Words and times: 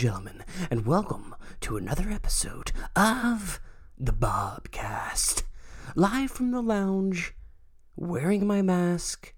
gentlemen, 0.00 0.42
and 0.70 0.86
welcome 0.86 1.34
to 1.60 1.76
another 1.76 2.08
episode 2.08 2.72
of 2.96 3.60
the 3.98 4.14
Bobcast. 4.14 5.42
Live 5.94 6.30
from 6.30 6.52
the 6.52 6.62
lounge, 6.62 7.34
wearing 7.96 8.46
my 8.46 8.62
mask, 8.62 9.34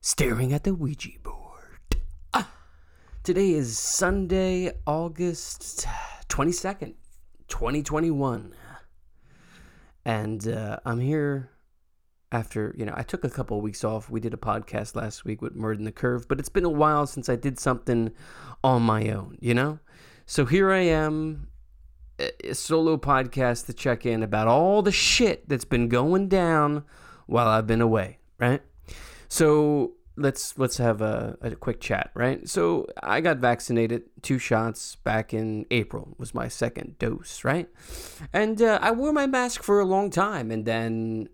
staring 0.00 0.52
at 0.52 0.64
the 0.64 0.74
Ouija 0.74 1.10
board. 1.22 2.02
Ah. 2.34 2.50
Today 3.22 3.52
is 3.52 3.78
Sunday, 3.78 4.72
August 4.88 5.86
22nd, 6.28 6.94
2021. 7.46 8.54
And 10.04 10.48
uh, 10.48 10.80
I'm 10.84 10.98
here 10.98 11.48
after, 12.32 12.74
you 12.76 12.84
know, 12.84 12.94
I 12.96 13.04
took 13.04 13.22
a 13.22 13.30
couple 13.30 13.58
of 13.58 13.62
weeks 13.62 13.84
off. 13.84 14.10
We 14.10 14.18
did 14.18 14.34
a 14.34 14.38
podcast 14.38 14.96
last 14.96 15.24
week 15.24 15.40
with 15.40 15.56
Murd 15.56 15.76
and 15.76 15.86
the 15.86 15.92
Curve, 15.92 16.26
but 16.26 16.40
it's 16.40 16.48
been 16.48 16.64
a 16.64 16.70
while 16.70 17.06
since 17.06 17.28
I 17.28 17.36
did 17.36 17.60
something 17.60 18.10
on 18.64 18.82
my 18.82 19.08
own, 19.10 19.38
you 19.40 19.54
know? 19.54 19.78
So 20.26 20.44
here 20.44 20.70
I 20.70 20.80
am, 20.80 21.48
a 22.18 22.54
solo 22.54 22.96
podcast 22.96 23.66
to 23.66 23.72
check 23.72 24.06
in 24.06 24.22
about 24.22 24.48
all 24.48 24.82
the 24.82 24.92
shit 24.92 25.48
that's 25.48 25.64
been 25.64 25.88
going 25.88 26.28
down 26.28 26.84
while 27.26 27.48
I've 27.48 27.66
been 27.66 27.80
away, 27.80 28.18
right? 28.38 28.62
So 29.28 29.94
let's 30.16 30.58
let's 30.58 30.76
have 30.76 31.00
a, 31.00 31.36
a 31.42 31.56
quick 31.56 31.80
chat, 31.80 32.10
right? 32.14 32.48
So 32.48 32.86
I 33.02 33.20
got 33.20 33.38
vaccinated, 33.38 34.02
two 34.22 34.38
shots 34.38 34.96
back 34.96 35.32
in 35.34 35.66
April 35.70 36.14
was 36.18 36.34
my 36.34 36.48
second 36.48 36.98
dose, 36.98 37.44
right? 37.44 37.68
And 38.32 38.60
uh, 38.60 38.78
I 38.82 38.92
wore 38.92 39.12
my 39.12 39.26
mask 39.26 39.62
for 39.62 39.80
a 39.80 39.84
long 39.84 40.10
time, 40.10 40.50
and 40.50 40.64
then 40.64 41.28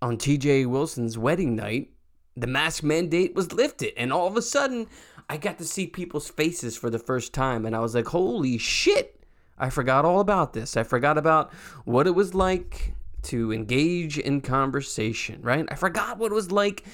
on 0.00 0.16
TJ 0.16 0.66
Wilson's 0.66 1.18
wedding 1.18 1.56
night, 1.56 1.90
the 2.36 2.46
mask 2.46 2.82
mandate 2.82 3.34
was 3.34 3.52
lifted, 3.52 3.92
and 3.96 4.12
all 4.12 4.26
of 4.26 4.36
a 4.36 4.42
sudden, 4.42 4.86
I 5.28 5.36
got 5.36 5.58
to 5.58 5.64
see 5.64 5.86
people's 5.86 6.30
faces 6.30 6.76
for 6.76 6.90
the 6.90 6.98
first 6.98 7.32
time, 7.32 7.66
and 7.66 7.76
I 7.76 7.80
was 7.80 7.94
like, 7.94 8.08
"Holy 8.08 8.58
shit!" 8.58 9.18
I 9.58 9.70
forgot 9.70 10.04
all 10.04 10.20
about 10.20 10.52
this. 10.52 10.76
I 10.76 10.84
forgot 10.84 11.18
about 11.18 11.52
what 11.84 12.06
it 12.06 12.14
was 12.14 12.34
like 12.34 12.94
to 13.20 13.52
engage 13.52 14.18
in 14.18 14.40
conversation, 14.40 15.42
right? 15.42 15.66
I 15.68 15.74
forgot 15.74 16.18
what 16.18 16.30
it 16.30 16.34
was 16.34 16.52
like 16.52 16.84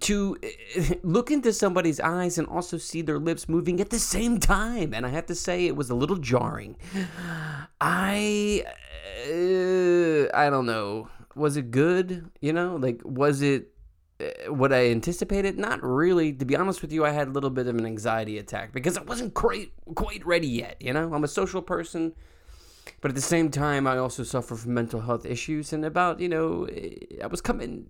to 0.00 0.38
look 1.02 1.30
into 1.30 1.52
somebody's 1.52 2.00
eyes 2.00 2.38
and 2.38 2.48
also 2.48 2.78
see 2.78 3.02
their 3.02 3.18
lips 3.18 3.48
moving 3.48 3.80
at 3.80 3.90
the 3.90 3.98
same 3.98 4.40
time. 4.40 4.94
And 4.94 5.04
I 5.04 5.10
have 5.10 5.26
to 5.26 5.34
say, 5.34 5.66
it 5.66 5.76
was 5.76 5.90
a 5.90 5.94
little 5.94 6.16
jarring. 6.16 6.76
I, 7.80 8.64
uh, 9.26 10.36
I 10.36 10.50
don't 10.50 10.66
know. 10.66 11.08
Was 11.34 11.56
it 11.56 11.70
good? 11.70 12.30
You 12.40 12.52
know, 12.52 12.76
like, 12.76 13.02
was 13.04 13.42
it 13.42 13.73
what 14.48 14.72
I 14.72 14.90
anticipated? 14.90 15.58
Not 15.58 15.82
really. 15.82 16.32
To 16.32 16.44
be 16.44 16.56
honest 16.56 16.82
with 16.82 16.92
you, 16.92 17.04
I 17.04 17.10
had 17.10 17.28
a 17.28 17.30
little 17.30 17.50
bit 17.50 17.66
of 17.66 17.76
an 17.76 17.86
anxiety 17.86 18.38
attack 18.38 18.72
because 18.72 18.96
I 18.96 19.02
wasn't 19.02 19.34
quite 19.34 19.72
quite 19.94 20.24
ready 20.26 20.48
yet. 20.48 20.76
You 20.80 20.92
know, 20.92 21.14
I'm 21.14 21.24
a 21.24 21.28
social 21.28 21.62
person, 21.62 22.14
but 23.00 23.10
at 23.10 23.14
the 23.14 23.20
same 23.20 23.50
time, 23.50 23.86
I 23.86 23.98
also 23.98 24.22
suffer 24.22 24.56
from 24.56 24.74
mental 24.74 25.00
health 25.00 25.26
issues. 25.26 25.72
And 25.72 25.84
about 25.84 26.20
you 26.20 26.28
know, 26.28 26.68
I 27.22 27.26
was 27.26 27.40
coming 27.40 27.86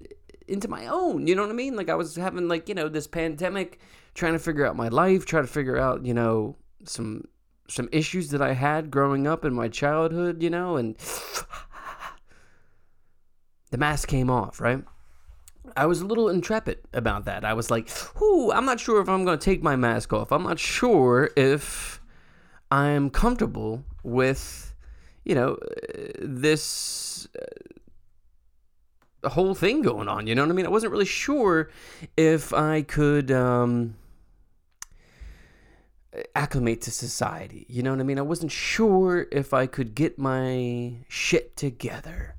into 0.48 0.68
my 0.68 0.86
own. 0.86 1.26
You 1.26 1.34
know 1.34 1.42
what 1.42 1.50
I 1.50 1.54
mean? 1.54 1.76
Like 1.76 1.88
I 1.88 1.94
was 1.94 2.16
having 2.16 2.48
like 2.48 2.68
you 2.68 2.74
know 2.74 2.88
this 2.88 3.06
pandemic, 3.06 3.80
trying 4.14 4.34
to 4.34 4.38
figure 4.38 4.66
out 4.66 4.76
my 4.76 4.88
life, 4.88 5.26
trying 5.26 5.44
to 5.44 5.52
figure 5.52 5.78
out 5.78 6.04
you 6.04 6.14
know 6.14 6.56
some 6.84 7.24
some 7.68 7.88
issues 7.92 8.30
that 8.30 8.42
I 8.42 8.52
had 8.52 8.90
growing 8.90 9.26
up 9.26 9.44
in 9.44 9.54
my 9.54 9.68
childhood. 9.68 10.42
You 10.42 10.50
know, 10.50 10.76
and 10.76 10.96
the 13.70 13.78
mask 13.78 14.08
came 14.08 14.30
off, 14.30 14.60
right? 14.60 14.84
I 15.76 15.86
was 15.86 16.00
a 16.00 16.06
little 16.06 16.28
intrepid 16.28 16.78
about 16.92 17.24
that. 17.24 17.44
I 17.44 17.54
was 17.54 17.70
like, 17.70 17.90
"Ooh, 18.20 18.52
I'm 18.52 18.64
not 18.64 18.80
sure 18.80 19.00
if 19.00 19.08
I'm 19.08 19.24
going 19.24 19.38
to 19.38 19.44
take 19.44 19.62
my 19.62 19.76
mask 19.76 20.12
off. 20.12 20.32
I'm 20.32 20.44
not 20.44 20.58
sure 20.58 21.30
if 21.36 22.00
I'm 22.70 23.10
comfortable 23.10 23.84
with, 24.02 24.74
you 25.24 25.34
know, 25.34 25.58
this 26.20 27.28
uh, 29.24 29.28
whole 29.30 29.54
thing 29.54 29.82
going 29.82 30.08
on. 30.08 30.26
You 30.26 30.34
know 30.34 30.42
what 30.42 30.50
I 30.50 30.54
mean? 30.54 30.66
I 30.66 30.70
wasn't 30.70 30.92
really 30.92 31.04
sure 31.04 31.70
if 32.16 32.52
I 32.52 32.82
could 32.82 33.30
um, 33.30 33.96
acclimate 36.34 36.80
to 36.82 36.90
society. 36.90 37.66
You 37.68 37.82
know 37.82 37.90
what 37.90 38.00
I 38.00 38.04
mean? 38.04 38.18
I 38.18 38.22
wasn't 38.22 38.52
sure 38.52 39.26
if 39.32 39.52
I 39.52 39.66
could 39.66 39.94
get 39.94 40.18
my 40.18 40.94
shit 41.08 41.56
together." 41.56 42.36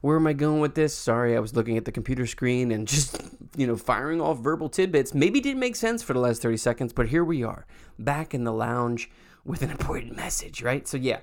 Where 0.00 0.16
am 0.16 0.26
I 0.26 0.32
going 0.32 0.60
with 0.60 0.74
this? 0.74 0.94
Sorry, 0.94 1.36
I 1.36 1.40
was 1.40 1.54
looking 1.54 1.76
at 1.76 1.84
the 1.84 1.92
computer 1.92 2.26
screen 2.26 2.70
and 2.70 2.86
just, 2.88 3.20
you 3.56 3.66
know, 3.66 3.76
firing 3.76 4.20
off 4.20 4.38
verbal 4.38 4.68
tidbits. 4.68 5.14
Maybe 5.14 5.40
didn't 5.40 5.60
make 5.60 5.76
sense 5.76 6.02
for 6.02 6.12
the 6.12 6.20
last 6.20 6.42
30 6.42 6.56
seconds, 6.56 6.92
but 6.92 7.08
here 7.08 7.24
we 7.24 7.42
are, 7.42 7.66
back 7.98 8.34
in 8.34 8.44
the 8.44 8.52
lounge 8.52 9.10
with 9.44 9.62
an 9.62 9.70
important 9.70 10.16
message, 10.16 10.62
right? 10.62 10.86
So, 10.86 10.96
yeah, 10.96 11.20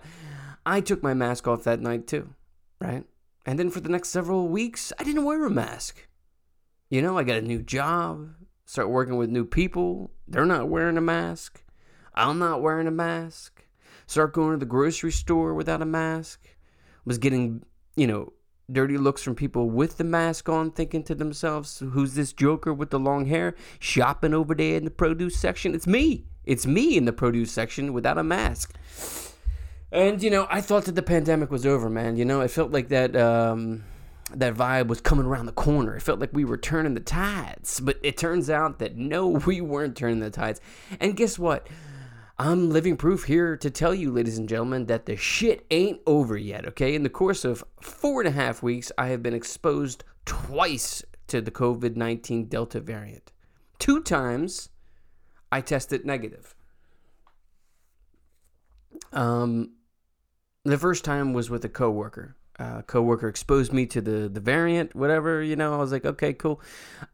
I 0.65 0.81
took 0.81 1.03
my 1.03 1.13
mask 1.13 1.47
off 1.47 1.63
that 1.63 1.79
night 1.79 2.07
too, 2.07 2.33
right? 2.79 3.03
And 3.45 3.59
then 3.59 3.69
for 3.69 3.79
the 3.79 3.89
next 3.89 4.09
several 4.09 4.47
weeks, 4.47 4.91
I 4.99 5.03
didn't 5.03 5.25
wear 5.25 5.45
a 5.45 5.51
mask. 5.51 6.07
You 6.89 7.01
know, 7.01 7.17
I 7.17 7.23
got 7.23 7.37
a 7.37 7.41
new 7.41 7.61
job, 7.61 8.29
start 8.65 8.89
working 8.89 9.17
with 9.17 9.29
new 9.29 9.45
people. 9.45 10.11
They're 10.27 10.45
not 10.45 10.69
wearing 10.69 10.97
a 10.97 11.01
mask. 11.01 11.61
I'm 12.13 12.39
not 12.39 12.61
wearing 12.61 12.87
a 12.87 12.91
mask. 12.91 13.63
Start 14.07 14.33
going 14.33 14.51
to 14.51 14.57
the 14.57 14.65
grocery 14.65 15.11
store 15.11 15.53
without 15.53 15.81
a 15.81 15.85
mask. 15.85 16.47
Was 17.03 17.17
getting, 17.17 17.63
you 17.95 18.07
know, 18.07 18.33
dirty 18.71 18.97
looks 18.97 19.21
from 19.21 19.35
people 19.35 19.69
with 19.69 19.97
the 19.97 20.03
mask 20.03 20.49
on, 20.49 20.71
thinking 20.71 21.03
to 21.03 21.15
themselves, 21.15 21.79
who's 21.79 22.15
this 22.15 22.33
joker 22.33 22.73
with 22.73 22.89
the 22.89 22.99
long 22.99 23.25
hair 23.25 23.55
shopping 23.79 24.33
over 24.33 24.55
there 24.55 24.77
in 24.77 24.85
the 24.85 24.91
produce 24.91 25.35
section? 25.37 25.75
It's 25.75 25.87
me. 25.87 26.25
It's 26.43 26.65
me 26.65 26.97
in 26.97 27.05
the 27.05 27.13
produce 27.13 27.51
section 27.51 27.93
without 27.93 28.17
a 28.17 28.23
mask. 28.23 28.75
And, 29.91 30.21
you 30.21 30.29
know, 30.29 30.47
I 30.49 30.61
thought 30.61 30.85
that 30.85 30.95
the 30.95 31.03
pandemic 31.03 31.51
was 31.51 31.65
over, 31.65 31.89
man. 31.89 32.17
You 32.17 32.25
know, 32.25 32.41
it 32.41 32.51
felt 32.51 32.71
like 32.71 32.89
that. 32.89 33.15
Um, 33.15 33.83
that 34.33 34.55
vibe 34.55 34.87
was 34.87 35.01
coming 35.01 35.25
around 35.25 35.45
the 35.45 35.51
corner. 35.51 35.95
It 35.95 36.01
felt 36.01 36.19
like 36.19 36.31
we 36.33 36.45
were 36.45 36.57
turning 36.57 36.95
the 36.95 36.99
tides, 36.99 37.79
but 37.79 37.99
it 38.01 38.17
turns 38.17 38.49
out 38.49 38.79
that 38.79 38.95
no, 38.95 39.27
we 39.45 39.61
weren't 39.61 39.95
turning 39.95 40.19
the 40.19 40.31
tides. 40.31 40.59
And 40.99 41.15
guess 41.15 41.37
what? 41.37 41.67
I'm 42.37 42.69
living 42.69 42.97
proof 42.97 43.23
here 43.23 43.55
to 43.55 43.69
tell 43.69 43.93
you, 43.93 44.11
ladies 44.11 44.37
and 44.37 44.49
gentlemen, 44.49 44.87
that 44.87 45.05
the 45.05 45.15
shit 45.15 45.65
ain't 45.71 46.01
over 46.05 46.37
yet, 46.37 46.65
okay? 46.67 46.93
In 46.93 47.03
the 47.03 47.09
course 47.09 47.45
of 47.45 47.63
four 47.79 48.19
and 48.19 48.27
a 48.27 48.31
half 48.31 48.61
weeks, 48.61 48.91
I 48.97 49.07
have 49.07 49.23
been 49.23 49.33
exposed 49.33 50.03
twice 50.25 51.03
to 51.27 51.39
the 51.39 51.51
COVID 51.51 51.95
19 51.95 52.45
Delta 52.47 52.81
variant. 52.81 53.31
Two 53.79 54.01
times 54.01 54.69
I 55.49 55.61
tested 55.61 56.05
negative. 56.05 56.53
Um, 59.13 59.71
the 60.65 60.77
first 60.77 61.05
time 61.05 61.31
was 61.31 61.49
with 61.49 61.63
a 61.63 61.69
coworker. 61.69 62.35
Uh, 62.59 62.81
coworker 62.81 63.29
exposed 63.29 63.71
me 63.71 63.85
to 63.85 64.01
the 64.01 64.29
the 64.29 64.39
variant, 64.39 64.95
whatever. 64.95 65.41
You 65.41 65.55
know, 65.55 65.73
I 65.73 65.77
was 65.77 65.91
like, 65.91 66.05
okay, 66.05 66.33
cool. 66.33 66.61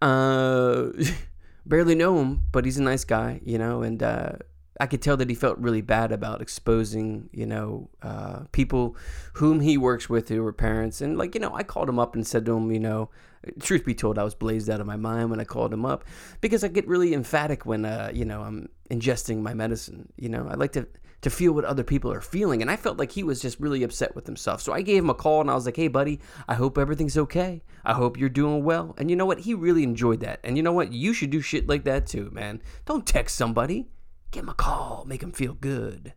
Uh, 0.01 0.89
barely 1.65 1.95
know 1.95 2.19
him, 2.19 2.41
but 2.51 2.65
he's 2.65 2.77
a 2.77 2.83
nice 2.83 3.03
guy, 3.03 3.39
you 3.43 3.57
know, 3.57 3.81
and 3.81 4.01
uh, 4.01 4.33
I 4.81 4.87
could 4.87 5.03
tell 5.03 5.15
that 5.17 5.29
he 5.29 5.35
felt 5.35 5.59
really 5.59 5.81
bad 5.81 6.11
about 6.11 6.41
exposing, 6.41 7.29
you 7.31 7.45
know, 7.45 7.87
uh, 8.01 8.45
people 8.51 8.95
whom 9.33 9.59
he 9.59 9.77
works 9.77 10.09
with 10.09 10.27
who 10.29 10.41
were 10.41 10.51
parents. 10.51 11.01
And 11.01 11.19
like, 11.19 11.35
you 11.35 11.39
know, 11.39 11.53
I 11.53 11.61
called 11.61 11.87
him 11.87 11.99
up 11.99 12.15
and 12.15 12.25
said 12.25 12.47
to 12.47 12.57
him, 12.57 12.71
you 12.71 12.79
know, 12.79 13.11
truth 13.59 13.85
be 13.85 13.93
told, 13.93 14.17
I 14.17 14.23
was 14.23 14.33
blazed 14.33 14.71
out 14.71 14.81
of 14.81 14.87
my 14.87 14.95
mind 14.95 15.29
when 15.29 15.39
I 15.39 15.43
called 15.43 15.71
him 15.71 15.85
up 15.85 16.03
because 16.41 16.63
I 16.63 16.67
get 16.67 16.87
really 16.87 17.13
emphatic 17.13 17.63
when, 17.63 17.85
uh, 17.85 18.09
you 18.11 18.25
know, 18.25 18.41
I'm 18.41 18.69
ingesting 18.89 19.43
my 19.43 19.53
medicine. 19.53 20.11
You 20.17 20.29
know, 20.29 20.47
I 20.49 20.55
like 20.55 20.71
to 20.71 20.87
to 21.21 21.29
feel 21.29 21.51
what 21.53 21.65
other 21.65 21.83
people 21.83 22.11
are 22.11 22.19
feeling, 22.19 22.63
and 22.63 22.71
I 22.71 22.75
felt 22.75 22.97
like 22.97 23.11
he 23.11 23.21
was 23.21 23.39
just 23.39 23.59
really 23.59 23.83
upset 23.83 24.15
with 24.15 24.25
himself. 24.25 24.59
So 24.59 24.73
I 24.73 24.81
gave 24.81 25.03
him 25.03 25.11
a 25.11 25.13
call 25.13 25.41
and 25.41 25.51
I 25.51 25.53
was 25.53 25.67
like, 25.67 25.75
"Hey, 25.75 25.87
buddy, 25.87 26.19
I 26.47 26.55
hope 26.55 26.79
everything's 26.79 27.15
okay. 27.15 27.61
I 27.85 27.93
hope 27.93 28.17
you're 28.17 28.29
doing 28.29 28.63
well." 28.63 28.95
And 28.97 29.11
you 29.11 29.15
know 29.15 29.27
what? 29.27 29.41
He 29.41 29.53
really 29.53 29.83
enjoyed 29.83 30.21
that. 30.21 30.39
And 30.43 30.57
you 30.57 30.63
know 30.63 30.73
what? 30.73 30.91
You 30.91 31.13
should 31.13 31.29
do 31.29 31.39
shit 31.39 31.69
like 31.69 31.83
that 31.83 32.07
too, 32.07 32.31
man. 32.31 32.63
Don't 32.85 33.05
text 33.05 33.35
somebody 33.35 33.89
give 34.31 34.43
him 34.43 34.49
a 34.49 34.53
call, 34.53 35.05
make 35.05 35.21
him 35.21 35.31
feel 35.31 35.53
good. 35.53 36.13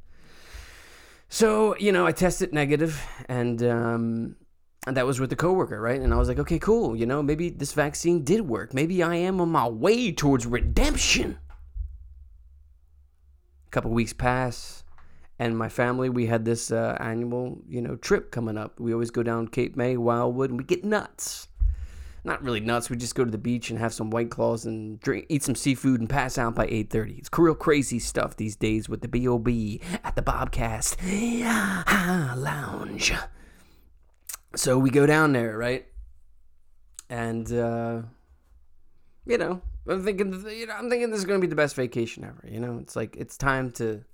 So, 1.28 1.76
you 1.78 1.92
know, 1.92 2.06
I 2.06 2.12
tested 2.12 2.52
negative 2.52 3.04
and 3.28 3.62
um, 3.62 4.36
and 4.86 4.96
that 4.96 5.06
was 5.06 5.18
with 5.18 5.30
the 5.30 5.36
coworker, 5.36 5.80
right? 5.80 6.00
And 6.00 6.12
I 6.12 6.16
was 6.16 6.28
like, 6.28 6.38
okay, 6.38 6.58
cool. 6.58 6.94
You 6.94 7.06
know, 7.06 7.22
maybe 7.22 7.50
this 7.50 7.72
vaccine 7.72 8.22
did 8.22 8.42
work. 8.42 8.74
Maybe 8.74 9.02
I 9.02 9.16
am 9.16 9.40
on 9.40 9.48
my 9.48 9.66
way 9.66 10.12
towards 10.12 10.46
redemption. 10.46 11.38
A 13.66 13.70
couple 13.70 13.90
weeks 13.90 14.12
pass, 14.12 14.84
and 15.38 15.56
my 15.58 15.68
family, 15.68 16.10
we 16.10 16.26
had 16.26 16.44
this 16.44 16.70
uh, 16.70 16.96
annual, 17.00 17.58
you 17.68 17.80
know, 17.80 17.96
trip 17.96 18.30
coming 18.30 18.56
up. 18.56 18.78
We 18.78 18.92
always 18.92 19.10
go 19.10 19.22
down 19.22 19.48
Cape 19.48 19.74
May, 19.74 19.96
Wildwood, 19.96 20.50
and 20.50 20.58
we 20.58 20.64
get 20.64 20.84
nuts 20.84 21.48
not 22.24 22.42
really 22.42 22.60
nuts. 22.60 22.88
We 22.88 22.96
just 22.96 23.14
go 23.14 23.24
to 23.24 23.30
the 23.30 23.38
beach 23.38 23.70
and 23.70 23.78
have 23.78 23.92
some 23.92 24.10
white 24.10 24.30
claws 24.30 24.64
and 24.64 24.98
drink, 25.00 25.26
eat 25.28 25.42
some 25.42 25.54
seafood 25.54 26.00
and 26.00 26.08
pass 26.08 26.38
out 26.38 26.54
by 26.54 26.66
8:30. 26.66 27.18
It's 27.18 27.30
real 27.36 27.54
crazy 27.54 27.98
stuff 27.98 28.36
these 28.36 28.56
days 28.56 28.88
with 28.88 29.02
the 29.02 29.08
BOB 29.08 29.80
at 30.02 30.16
the 30.16 30.22
Bobcast 30.22 30.96
Lounge. 32.36 33.12
So 34.56 34.78
we 34.78 34.90
go 34.90 35.06
down 35.06 35.32
there, 35.32 35.56
right? 35.58 35.86
And 37.10 37.52
uh, 37.52 38.02
you 39.26 39.38
know, 39.38 39.60
I'm 39.86 40.04
thinking, 40.04 40.32
you 40.48 40.66
know, 40.66 40.74
I'm 40.74 40.88
thinking 40.88 41.10
this 41.10 41.18
is 41.18 41.26
gonna 41.26 41.40
be 41.40 41.46
the 41.46 41.56
best 41.56 41.76
vacation 41.76 42.24
ever. 42.24 42.48
You 42.50 42.60
know, 42.60 42.78
it's 42.78 42.96
like 42.96 43.16
it's 43.16 43.36
time 43.36 43.70
to 43.72 44.04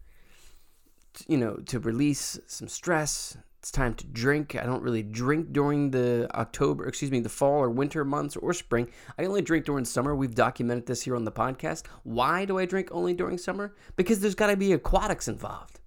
you 1.27 1.37
know, 1.37 1.57
to 1.67 1.79
release 1.79 2.39
some 2.47 2.69
stress. 2.69 3.37
It's 3.61 3.71
time 3.71 3.93
to 3.97 4.07
drink. 4.07 4.57
I 4.57 4.65
don't 4.65 4.83
really 4.83 5.03
drink 5.03 5.53
during 5.53 5.91
the 5.91 6.27
October, 6.35 6.87
excuse 6.87 7.11
me, 7.11 7.21
the 7.21 7.29
fall 7.29 7.59
or 7.59 7.69
winter 7.69 8.07
months 8.07 8.35
or 8.35 8.55
spring. 8.55 8.89
I 9.19 9.27
only 9.27 9.43
drink 9.43 9.67
during 9.67 9.85
summer. 9.85 10.15
We've 10.15 10.35
documented 10.35 10.87
this 10.87 11.03
here 11.03 11.15
on 11.15 11.25
the 11.27 11.31
podcast. 11.31 11.83
Why 12.03 12.47
do 12.47 12.59
I 12.59 12.65
drink 12.65 12.89
only 12.91 13.12
during 13.12 13.37
summer? 13.37 13.75
Because 13.97 14.21
there's 14.21 14.35
got 14.35 14.47
to 14.47 14.57
be 14.57 14.73
aquatics 14.73 15.29
involved. 15.29 15.79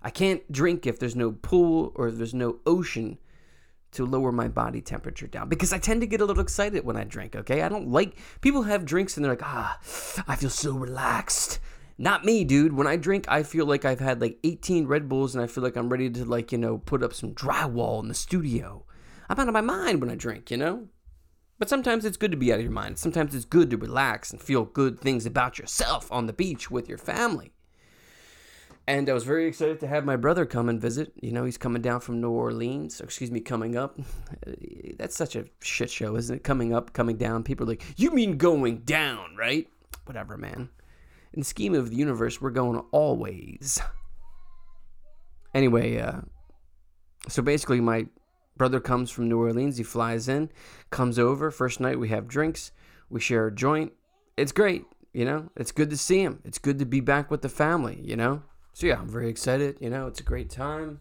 I 0.00 0.10
can't 0.10 0.50
drink 0.52 0.86
if 0.86 1.00
there's 1.00 1.16
no 1.16 1.32
pool 1.32 1.90
or 1.96 2.12
there's 2.12 2.32
no 2.32 2.60
ocean 2.64 3.18
to 3.90 4.06
lower 4.06 4.30
my 4.30 4.46
body 4.46 4.80
temperature 4.80 5.26
down 5.26 5.48
because 5.48 5.72
I 5.72 5.78
tend 5.78 6.02
to 6.02 6.06
get 6.06 6.20
a 6.20 6.24
little 6.24 6.44
excited 6.44 6.84
when 6.84 6.96
I 6.96 7.02
drink, 7.02 7.34
okay? 7.34 7.62
I 7.62 7.68
don't 7.68 7.88
like 7.88 8.16
people 8.40 8.62
have 8.62 8.84
drinks 8.84 9.16
and 9.16 9.24
they're 9.24 9.32
like, 9.32 9.42
"Ah, 9.42 9.80
I 10.28 10.36
feel 10.36 10.48
so 10.48 10.74
relaxed." 10.74 11.58
Not 12.00 12.24
me, 12.24 12.44
dude. 12.44 12.72
When 12.72 12.86
I 12.86 12.96
drink, 12.96 13.26
I 13.28 13.42
feel 13.42 13.66
like 13.66 13.84
I've 13.84 14.00
had 14.00 14.22
like 14.22 14.38
18 14.42 14.86
Red 14.86 15.06
Bulls 15.06 15.34
and 15.34 15.44
I 15.44 15.46
feel 15.46 15.62
like 15.62 15.76
I'm 15.76 15.90
ready 15.90 16.08
to 16.08 16.24
like, 16.24 16.50
you 16.50 16.56
know, 16.56 16.78
put 16.78 17.02
up 17.02 17.12
some 17.12 17.34
drywall 17.34 18.00
in 18.00 18.08
the 18.08 18.14
studio. 18.14 18.86
I'm 19.28 19.38
out 19.38 19.48
of 19.48 19.52
my 19.52 19.60
mind 19.60 20.00
when 20.00 20.08
I 20.08 20.14
drink, 20.14 20.50
you 20.50 20.56
know? 20.56 20.88
But 21.58 21.68
sometimes 21.68 22.06
it's 22.06 22.16
good 22.16 22.30
to 22.30 22.38
be 22.38 22.54
out 22.54 22.58
of 22.58 22.64
your 22.64 22.72
mind. 22.72 22.96
Sometimes 22.98 23.34
it's 23.34 23.44
good 23.44 23.68
to 23.68 23.76
relax 23.76 24.30
and 24.30 24.40
feel 24.40 24.64
good 24.64 24.98
things 24.98 25.26
about 25.26 25.58
yourself 25.58 26.10
on 26.10 26.24
the 26.24 26.32
beach 26.32 26.70
with 26.70 26.88
your 26.88 26.96
family. 26.96 27.52
And 28.86 29.10
I 29.10 29.12
was 29.12 29.24
very 29.24 29.46
excited 29.46 29.78
to 29.80 29.86
have 29.86 30.06
my 30.06 30.16
brother 30.16 30.46
come 30.46 30.70
and 30.70 30.80
visit. 30.80 31.12
You 31.20 31.32
know, 31.32 31.44
he's 31.44 31.58
coming 31.58 31.82
down 31.82 32.00
from 32.00 32.22
New 32.22 32.30
Orleans. 32.30 33.02
Excuse 33.02 33.30
me, 33.30 33.40
coming 33.40 33.76
up. 33.76 34.00
That's 34.96 35.16
such 35.16 35.36
a 35.36 35.44
shit 35.60 35.90
show, 35.90 36.16
isn't 36.16 36.34
it? 36.34 36.44
Coming 36.44 36.72
up, 36.72 36.94
coming 36.94 37.18
down. 37.18 37.42
People 37.42 37.66
are 37.66 37.72
like, 37.72 37.84
you 37.98 38.10
mean 38.10 38.38
going 38.38 38.78
down, 38.78 39.36
right? 39.36 39.68
Whatever, 40.06 40.38
man. 40.38 40.70
In 41.32 41.40
the 41.40 41.44
scheme 41.44 41.74
of 41.74 41.90
the 41.90 41.96
universe, 41.96 42.40
we're 42.40 42.50
going 42.50 42.82
always. 42.92 43.80
Anyway, 45.54 45.98
uh, 45.98 46.20
so 47.28 47.42
basically, 47.42 47.80
my 47.80 48.06
brother 48.56 48.80
comes 48.80 49.10
from 49.10 49.28
New 49.28 49.38
Orleans. 49.38 49.76
He 49.76 49.82
flies 49.82 50.28
in, 50.28 50.50
comes 50.90 51.18
over. 51.18 51.50
First 51.50 51.80
night, 51.80 51.98
we 51.98 52.08
have 52.08 52.28
drinks. 52.28 52.72
We 53.08 53.20
share 53.20 53.46
a 53.46 53.54
joint. 53.54 53.92
It's 54.36 54.52
great, 54.52 54.84
you 55.12 55.24
know? 55.24 55.50
It's 55.56 55.72
good 55.72 55.90
to 55.90 55.96
see 55.96 56.22
him. 56.22 56.40
It's 56.44 56.58
good 56.58 56.78
to 56.78 56.84
be 56.84 57.00
back 57.00 57.30
with 57.30 57.42
the 57.42 57.48
family, 57.48 58.00
you 58.02 58.16
know? 58.16 58.42
So 58.72 58.86
yeah, 58.86 58.98
I'm 58.98 59.08
very 59.08 59.28
excited. 59.28 59.76
You 59.80 59.90
know, 59.90 60.06
it's 60.06 60.20
a 60.20 60.24
great 60.24 60.50
time. 60.50 61.00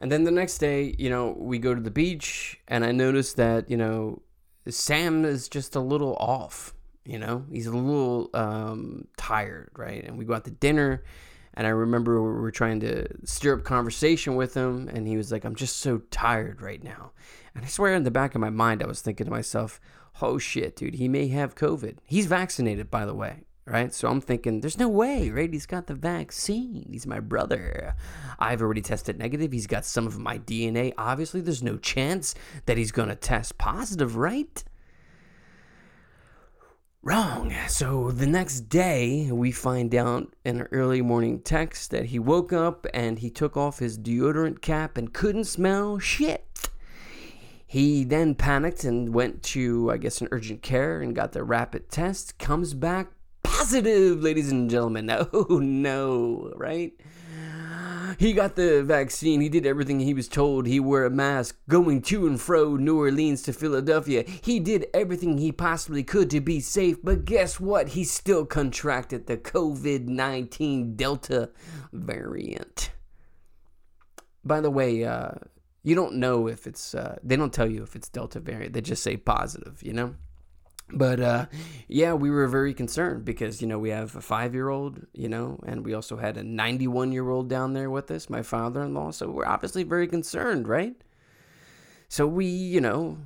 And 0.00 0.10
then 0.10 0.24
the 0.24 0.30
next 0.30 0.58
day, 0.58 0.94
you 0.98 1.08
know, 1.08 1.34
we 1.38 1.58
go 1.58 1.74
to 1.74 1.80
the 1.80 1.90
beach, 1.90 2.60
and 2.68 2.84
I 2.84 2.92
notice 2.92 3.32
that 3.34 3.70
you 3.70 3.76
know 3.76 4.22
Sam 4.68 5.24
is 5.24 5.48
just 5.48 5.76
a 5.76 5.80
little 5.80 6.14
off. 6.16 6.74
You 7.04 7.18
know, 7.18 7.44
he's 7.50 7.66
a 7.66 7.70
little 7.70 8.30
um, 8.32 9.06
tired, 9.16 9.70
right? 9.76 10.02
And 10.04 10.16
we 10.16 10.24
go 10.24 10.34
out 10.34 10.44
to 10.44 10.50
dinner, 10.50 11.04
and 11.52 11.66
I 11.66 11.70
remember 11.70 12.22
we 12.22 12.40
were 12.40 12.50
trying 12.50 12.80
to 12.80 13.06
stir 13.26 13.54
up 13.58 13.64
conversation 13.64 14.36
with 14.36 14.54
him, 14.54 14.88
and 14.88 15.06
he 15.06 15.16
was 15.16 15.30
like, 15.30 15.44
"I'm 15.44 15.54
just 15.54 15.78
so 15.78 15.98
tired 16.10 16.62
right 16.62 16.82
now." 16.82 17.12
And 17.54 17.64
I 17.64 17.68
swear, 17.68 17.94
in 17.94 18.04
the 18.04 18.10
back 18.10 18.34
of 18.34 18.40
my 18.40 18.50
mind, 18.50 18.82
I 18.82 18.86
was 18.86 19.02
thinking 19.02 19.26
to 19.26 19.30
myself, 19.30 19.80
"Oh 20.22 20.38
shit, 20.38 20.76
dude, 20.76 20.94
he 20.94 21.08
may 21.08 21.28
have 21.28 21.54
COVID. 21.54 21.98
He's 22.04 22.26
vaccinated, 22.26 22.90
by 22.90 23.04
the 23.04 23.14
way 23.14 23.44
right? 23.66 23.94
So 23.94 24.08
I'm 24.08 24.20
thinking, 24.20 24.60
there's 24.60 24.78
no 24.78 24.88
way, 24.88 25.30
right? 25.30 25.52
He's 25.52 25.66
got 25.66 25.86
the 25.86 25.94
vaccine. 25.94 26.86
He's 26.90 27.06
my 27.06 27.20
brother. 27.20 27.94
I've 28.38 28.60
already 28.60 28.82
tested 28.82 29.18
negative. 29.18 29.52
He's 29.52 29.66
got 29.66 29.84
some 29.84 30.06
of 30.06 30.18
my 30.18 30.38
DNA. 30.38 30.92
Obviously, 30.98 31.40
there's 31.40 31.62
no 31.62 31.78
chance 31.78 32.34
that 32.66 32.76
he's 32.76 32.92
going 32.92 33.08
to 33.08 33.16
test 33.16 33.56
positive, 33.58 34.16
right? 34.16 34.62
Wrong. 37.06 37.52
So 37.68 38.12
the 38.12 38.26
next 38.26 38.70
day, 38.70 39.30
we 39.30 39.52
find 39.52 39.94
out 39.94 40.32
in 40.42 40.62
an 40.62 40.68
early 40.72 41.02
morning 41.02 41.38
text 41.40 41.90
that 41.90 42.06
he 42.06 42.18
woke 42.18 42.50
up 42.50 42.86
and 42.94 43.18
he 43.18 43.28
took 43.28 43.58
off 43.58 43.78
his 43.78 43.98
deodorant 43.98 44.62
cap 44.62 44.96
and 44.96 45.12
couldn't 45.12 45.44
smell 45.44 45.98
shit. 45.98 46.70
He 47.66 48.04
then 48.04 48.34
panicked 48.34 48.84
and 48.84 49.12
went 49.12 49.42
to, 49.42 49.90
I 49.90 49.98
guess, 49.98 50.22
an 50.22 50.28
urgent 50.32 50.62
care 50.62 51.02
and 51.02 51.14
got 51.14 51.32
the 51.32 51.44
rapid 51.44 51.90
test. 51.90 52.38
Comes 52.38 52.72
back 52.72 53.08
positive, 53.42 54.22
ladies 54.22 54.50
and 54.50 54.70
gentlemen. 54.70 55.10
Oh 55.34 55.58
no, 55.58 56.54
right? 56.56 56.94
He 58.18 58.32
got 58.32 58.56
the 58.56 58.82
vaccine. 58.82 59.40
He 59.40 59.48
did 59.48 59.66
everything 59.66 60.00
he 60.00 60.14
was 60.14 60.28
told. 60.28 60.66
He 60.66 60.80
wore 60.80 61.04
a 61.04 61.10
mask 61.10 61.58
going 61.68 62.02
to 62.02 62.26
and 62.26 62.40
fro 62.40 62.76
New 62.76 62.98
Orleans 62.98 63.42
to 63.42 63.52
Philadelphia. 63.52 64.24
He 64.42 64.60
did 64.60 64.86
everything 64.94 65.38
he 65.38 65.52
possibly 65.52 66.02
could 66.02 66.30
to 66.30 66.40
be 66.40 66.60
safe. 66.60 66.98
But 67.02 67.24
guess 67.24 67.58
what? 67.58 67.88
He 67.88 68.04
still 68.04 68.44
contracted 68.44 69.26
the 69.26 69.36
COVID 69.36 70.06
19 70.06 70.96
Delta 70.96 71.50
variant. 71.92 72.90
By 74.44 74.60
the 74.60 74.70
way, 74.70 75.04
uh, 75.04 75.32
you 75.82 75.94
don't 75.94 76.16
know 76.16 76.48
if 76.48 76.66
it's, 76.66 76.94
uh, 76.94 77.18
they 77.22 77.36
don't 77.36 77.52
tell 77.52 77.70
you 77.70 77.82
if 77.82 77.96
it's 77.96 78.08
Delta 78.08 78.40
variant. 78.40 78.74
They 78.74 78.80
just 78.80 79.02
say 79.02 79.16
positive, 79.16 79.82
you 79.82 79.92
know? 79.92 80.14
But 80.90 81.20
uh, 81.20 81.46
yeah, 81.88 82.12
we 82.14 82.30
were 82.30 82.46
very 82.46 82.74
concerned 82.74 83.24
because 83.24 83.60
you 83.60 83.66
know 83.66 83.78
we 83.78 83.90
have 83.90 84.14
a 84.16 84.20
five-year-old, 84.20 85.06
you 85.12 85.28
know, 85.28 85.60
and 85.66 85.84
we 85.84 85.94
also 85.94 86.16
had 86.16 86.36
a 86.36 86.42
91-year-old 86.42 87.48
down 87.48 87.72
there 87.72 87.90
with 87.90 88.10
us, 88.10 88.30
my 88.30 88.42
father-in-law. 88.42 89.12
So 89.12 89.30
we're 89.30 89.46
obviously 89.46 89.82
very 89.82 90.06
concerned, 90.06 90.68
right? 90.68 90.94
So 92.08 92.26
we, 92.26 92.46
you 92.46 92.80
know, 92.80 93.18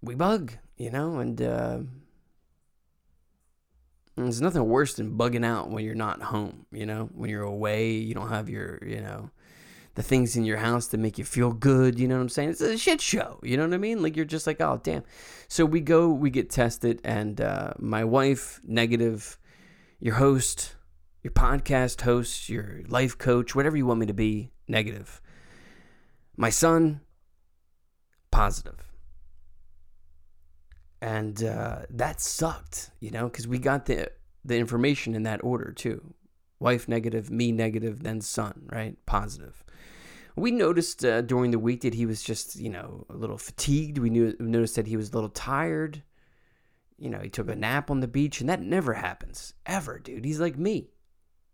we 0.00 0.14
bug, 0.14 0.54
you 0.76 0.90
know, 0.90 1.18
and 1.18 1.40
uh, 1.40 1.78
there's 4.16 4.40
nothing 4.40 4.66
worse 4.66 4.94
than 4.94 5.16
bugging 5.16 5.44
out 5.44 5.70
when 5.70 5.84
you're 5.84 5.94
not 5.94 6.22
home, 6.22 6.66
you 6.72 6.86
know, 6.86 7.08
when 7.14 7.30
you're 7.30 7.42
away, 7.42 7.92
you 7.92 8.14
don't 8.14 8.28
have 8.28 8.48
your, 8.48 8.78
you 8.84 9.00
know, 9.00 9.30
the 9.94 10.02
things 10.02 10.36
in 10.36 10.44
your 10.44 10.56
house 10.56 10.86
that 10.88 10.98
make 10.98 11.18
you 11.18 11.24
feel 11.24 11.52
good. 11.52 11.98
You 11.98 12.08
know 12.08 12.16
what 12.16 12.22
I'm 12.22 12.28
saying? 12.28 12.50
It's 12.50 12.60
a 12.60 12.78
shit 12.78 13.00
show. 13.00 13.38
You 13.42 13.56
know 13.56 13.64
what 13.64 13.74
I 13.74 13.78
mean? 13.78 14.02
Like 14.02 14.16
you're 14.16 14.24
just 14.24 14.46
like, 14.46 14.60
oh 14.60 14.80
damn. 14.82 15.04
So 15.48 15.64
we 15.64 15.80
go, 15.80 16.10
we 16.10 16.30
get 16.30 16.50
tested, 16.50 17.00
and 17.04 17.40
uh, 17.40 17.74
my 17.78 18.04
wife 18.04 18.60
negative, 18.64 19.38
your 20.00 20.14
host, 20.14 20.74
your 21.22 21.32
podcast 21.32 22.00
host, 22.00 22.48
your 22.48 22.80
life 22.88 23.18
coach, 23.18 23.54
whatever 23.54 23.76
you 23.76 23.86
want 23.86 24.00
me 24.00 24.06
to 24.06 24.14
be, 24.14 24.50
negative. 24.66 25.20
My 26.36 26.50
son, 26.50 27.00
positive. 28.30 28.90
And 31.02 31.42
uh, 31.42 31.80
that 31.90 32.20
sucked, 32.20 32.90
you 33.00 33.10
know, 33.10 33.24
because 33.26 33.46
we 33.46 33.58
got 33.58 33.86
the 33.86 34.10
the 34.44 34.56
information 34.56 35.14
in 35.14 35.24
that 35.24 35.44
order 35.44 35.72
too. 35.72 36.14
Wife 36.62 36.88
negative, 36.88 37.28
me 37.28 37.50
negative, 37.50 38.04
then 38.04 38.20
son, 38.20 38.68
right? 38.72 38.96
Positive. 39.04 39.64
We 40.36 40.52
noticed 40.52 41.04
uh, 41.04 41.20
during 41.22 41.50
the 41.50 41.58
week 41.58 41.80
that 41.82 41.94
he 41.94 42.06
was 42.06 42.22
just, 42.22 42.54
you 42.54 42.70
know, 42.70 43.04
a 43.10 43.14
little 43.14 43.36
fatigued. 43.36 43.98
We 43.98 44.10
knew 44.10 44.34
noticed 44.38 44.76
that 44.76 44.86
he 44.86 44.96
was 44.96 45.10
a 45.10 45.14
little 45.14 45.28
tired. 45.28 46.02
You 46.98 47.10
know, 47.10 47.18
he 47.18 47.28
took 47.28 47.50
a 47.50 47.56
nap 47.56 47.90
on 47.90 47.98
the 47.98 48.06
beach, 48.06 48.40
and 48.40 48.48
that 48.48 48.62
never 48.62 48.94
happens 48.94 49.54
ever, 49.66 49.98
dude. 49.98 50.24
He's 50.24 50.38
like 50.40 50.56
me. 50.56 50.90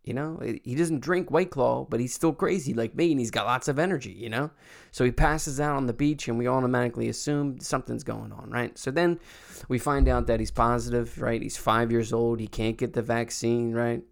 You 0.05 0.15
know, 0.15 0.41
he 0.63 0.75
doesn't 0.75 1.01
drink 1.01 1.31
White 1.31 1.51
Claw, 1.51 1.85
but 1.85 2.01
he's 2.01 2.15
still 2.15 2.33
crazy 2.33 2.73
like 2.73 2.95
me, 2.95 3.11
and 3.11 3.19
he's 3.19 3.31
got 3.31 3.47
lots 3.47 3.67
of 3.67 3.79
energy. 3.79 4.13
You 4.13 4.29
know, 4.29 4.51
so 4.91 5.05
he 5.05 5.11
passes 5.11 5.59
out 5.59 5.77
on 5.77 5.87
the 5.87 5.95
beach, 5.95 6.29
and 6.29 6.39
we 6.39 6.47
automatically 6.47 7.09
assume 7.09 7.61
something's 7.61 8.05
going 8.05 8.33
on, 8.33 8.51
right? 8.51 8.77
So 8.79 8.91
then 8.91 9.19
we 9.69 9.79
find 9.79 10.07
out 10.07 10.27
that 10.27 10.39
he's 10.39 10.51
positive, 10.51 11.21
right? 11.21 11.41
He's 11.41 11.57
five 11.57 11.91
years 11.91 12.13
old. 12.13 12.41
He 12.41 12.47
can't 12.47 12.77
get 12.77 12.93
the 12.93 13.03
vaccine, 13.03 13.73
right? 13.73 14.03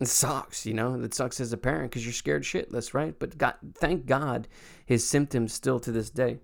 It 0.00 0.08
sucks, 0.08 0.64
you 0.64 0.72
know. 0.72 0.94
It 0.94 1.12
sucks 1.12 1.40
as 1.40 1.52
a 1.52 1.58
parent 1.58 1.90
because 1.90 2.06
you're 2.06 2.14
scared 2.14 2.42
shitless, 2.42 2.94
right? 2.94 3.14
But 3.18 3.36
God, 3.36 3.54
thank 3.74 4.06
God, 4.06 4.48
his 4.86 5.06
symptoms 5.06 5.52
still 5.52 5.78
to 5.80 5.92
this 5.92 6.08
day. 6.08 6.38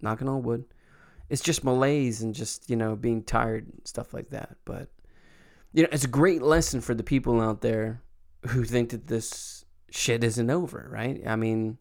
Knocking 0.00 0.28
on 0.28 0.42
wood. 0.42 0.64
It's 1.30 1.40
just 1.40 1.64
malaise 1.64 2.20
and 2.20 2.34
just 2.34 2.68
you 2.68 2.76
know 2.76 2.96
being 2.96 3.22
tired 3.22 3.66
and 3.66 3.80
stuff 3.84 4.12
like 4.12 4.30
that. 4.30 4.56
But 4.64 4.88
you 5.72 5.84
know, 5.84 5.88
it's 5.92 6.04
a 6.04 6.08
great 6.08 6.42
lesson 6.42 6.80
for 6.80 6.94
the 6.94 7.04
people 7.04 7.40
out 7.40 7.60
there 7.60 8.02
who 8.48 8.64
think 8.64 8.90
that 8.90 9.06
this 9.06 9.64
shit 9.90 10.24
isn't 10.24 10.50
over, 10.50 10.88
right? 10.90 11.22
I 11.26 11.36
mean, 11.36 11.78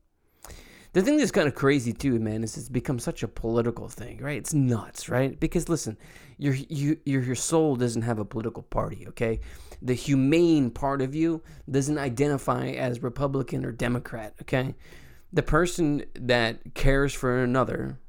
the 0.94 1.01
thing 1.01 1.18
that's 1.18 1.32
kind 1.32 1.48
of 1.48 1.56
crazy 1.56 1.94
too, 1.94 2.20
man, 2.20 2.44
is 2.44 2.56
it's 2.56 2.70
become 2.70 3.00
such 3.00 3.24
a 3.24 3.27
political 3.27 3.89
thing, 3.89 4.20
right? 4.22 4.38
It's 4.38 4.53
nuts, 4.53 5.10
right? 5.10 5.39
Because 5.39 5.70
listen, 5.70 5.98
your 6.42 6.56
you 6.56 6.98
your 7.06 7.22
your 7.22 7.36
soul 7.36 7.76
doesn't 7.76 8.02
have 8.02 8.18
a 8.18 8.26
political 8.26 8.64
party, 8.64 9.06
okay? 9.10 9.40
The 9.80 9.94
humane 9.94 10.72
part 10.72 11.02
of 11.02 11.14
you 11.14 11.44
doesn't 11.70 12.00
identify 12.00 12.70
as 12.70 13.04
Republican 13.04 13.64
or 13.64 13.72
Democrat, 13.72 14.34
okay? 14.42 14.74
The 15.32 15.44
person 15.44 16.04
that 16.16 16.74
cares 16.74 17.14
for 17.14 17.44
another 17.44 18.00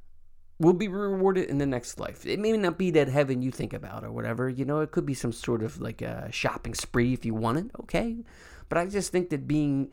will 0.59 0.73
be 0.73 0.89
rewarded 0.89 1.51
in 1.51 1.59
the 1.59 1.67
next 1.67 2.01
life. 2.01 2.25
It 2.25 2.39
may 2.39 2.53
not 2.53 2.79
be 2.79 2.91
that 2.93 3.09
heaven 3.09 3.43
you 3.43 3.51
think 3.51 3.75
about 3.75 4.03
or 4.03 4.11
whatever, 4.11 4.49
you 4.49 4.65
know, 4.65 4.81
it 4.81 4.93
could 4.93 5.05
be 5.05 5.15
some 5.15 5.33
sort 5.33 5.63
of 5.63 5.81
like 5.81 6.01
a 6.01 6.33
shopping 6.33 6.73
spree 6.73 7.13
if 7.13 7.27
you 7.27 7.35
want 7.35 7.59
it, 7.59 7.67
okay? 7.81 8.17
But 8.71 8.79
I 8.79 8.87
just 8.87 9.13
think 9.13 9.29
that 9.31 9.47
being 9.47 9.91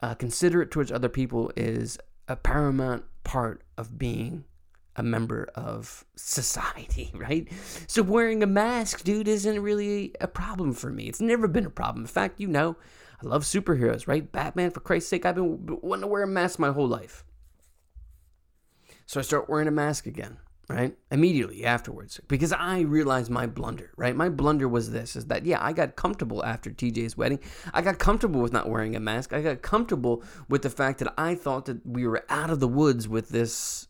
uh, 0.00 0.14
considerate 0.14 0.70
towards 0.70 0.92
other 0.92 1.08
people 1.08 1.50
is 1.56 1.98
a 2.28 2.36
paramount 2.36 3.04
part 3.24 3.62
of 3.76 3.98
being 3.98 4.44
a 4.96 5.02
member 5.02 5.48
of 5.54 6.04
society, 6.16 7.10
right? 7.14 7.48
So 7.86 8.02
wearing 8.02 8.42
a 8.42 8.46
mask, 8.46 9.04
dude, 9.04 9.28
isn't 9.28 9.60
really 9.60 10.14
a 10.20 10.28
problem 10.28 10.72
for 10.72 10.90
me. 10.90 11.04
It's 11.04 11.20
never 11.20 11.48
been 11.48 11.66
a 11.66 11.70
problem. 11.70 12.04
In 12.04 12.08
fact, 12.08 12.40
you 12.40 12.48
know, 12.48 12.76
I 13.22 13.26
love 13.26 13.44
superheroes, 13.44 14.06
right? 14.06 14.30
Batman, 14.30 14.70
for 14.70 14.80
Christ's 14.80 15.10
sake, 15.10 15.24
I've 15.24 15.36
been 15.36 15.78
wanting 15.82 16.02
to 16.02 16.08
wear 16.08 16.22
a 16.22 16.26
mask 16.26 16.58
my 16.58 16.72
whole 16.72 16.88
life. 16.88 17.24
So 19.06 19.20
I 19.20 19.22
start 19.22 19.48
wearing 19.48 19.68
a 19.68 19.72
mask 19.72 20.06
again, 20.06 20.38
right? 20.68 20.96
Immediately 21.10 21.64
afterwards, 21.64 22.20
because 22.28 22.52
I 22.52 22.80
realized 22.80 23.30
my 23.30 23.46
blunder, 23.46 23.90
right? 23.96 24.16
My 24.16 24.28
blunder 24.28 24.68
was 24.68 24.90
this: 24.90 25.16
is 25.16 25.26
that 25.26 25.44
yeah, 25.44 25.58
I 25.60 25.72
got 25.72 25.96
comfortable 25.96 26.44
after 26.44 26.70
TJ's 26.70 27.16
wedding. 27.16 27.40
I 27.74 27.82
got 27.82 27.98
comfortable 27.98 28.40
with 28.40 28.52
not 28.52 28.70
wearing 28.70 28.96
a 28.96 29.00
mask. 29.00 29.32
I 29.32 29.42
got 29.42 29.62
comfortable 29.62 30.22
with 30.48 30.62
the 30.62 30.70
fact 30.70 30.98
that 31.00 31.12
I 31.18 31.34
thought 31.34 31.66
that 31.66 31.84
we 31.86 32.06
were 32.06 32.24
out 32.28 32.50
of 32.50 32.60
the 32.60 32.68
woods 32.68 33.06
with 33.06 33.28
this 33.28 33.88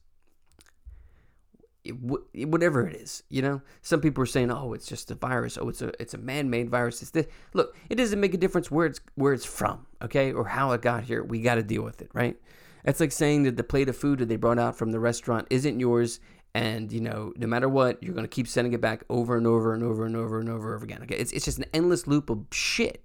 whatever 1.90 2.86
it 2.86 2.94
is, 2.94 3.22
you 3.28 3.42
know. 3.42 3.60
Some 3.82 4.00
people 4.00 4.22
are 4.22 4.26
saying, 4.26 4.50
"Oh, 4.50 4.72
it's 4.72 4.86
just 4.86 5.10
a 5.10 5.14
virus. 5.14 5.58
Oh, 5.58 5.68
it's 5.68 5.82
a 5.82 5.92
it's 6.00 6.14
a 6.14 6.18
man-made 6.18 6.70
virus." 6.70 7.02
It's 7.02 7.10
this. 7.10 7.26
Look, 7.54 7.76
it 7.90 7.96
doesn't 7.96 8.20
make 8.20 8.34
a 8.34 8.38
difference 8.38 8.70
where 8.70 8.86
it's 8.86 9.00
where 9.16 9.32
it's 9.32 9.44
from, 9.44 9.86
okay, 10.00 10.32
or 10.32 10.46
how 10.46 10.72
it 10.72 10.82
got 10.82 11.04
here. 11.04 11.24
We 11.24 11.40
got 11.40 11.56
to 11.56 11.62
deal 11.62 11.82
with 11.82 12.00
it, 12.00 12.10
right? 12.12 12.36
It's 12.84 13.00
like 13.00 13.12
saying 13.12 13.44
that 13.44 13.56
the 13.56 13.64
plate 13.64 13.88
of 13.88 13.96
food 13.96 14.20
that 14.20 14.28
they 14.28 14.36
brought 14.36 14.58
out 14.58 14.76
from 14.76 14.92
the 14.92 15.00
restaurant 15.00 15.46
isn't 15.50 15.80
yours, 15.80 16.20
and 16.54 16.92
you 16.92 17.00
know, 17.00 17.32
no 17.36 17.46
matter 17.46 17.68
what, 17.68 18.02
you're 18.02 18.14
gonna 18.14 18.28
keep 18.28 18.46
sending 18.46 18.72
it 18.72 18.80
back 18.80 19.04
over 19.10 19.36
and 19.36 19.46
over 19.46 19.74
and 19.74 19.82
over 19.82 20.06
and 20.06 20.16
over 20.16 20.38
and 20.38 20.48
over 20.48 20.68
and 20.68 20.76
over 20.76 20.84
again. 20.84 21.02
Okay, 21.02 21.16
it's 21.16 21.32
it's 21.32 21.44
just 21.44 21.58
an 21.58 21.66
endless 21.74 22.06
loop 22.06 22.30
of 22.30 22.44
shit. 22.52 23.04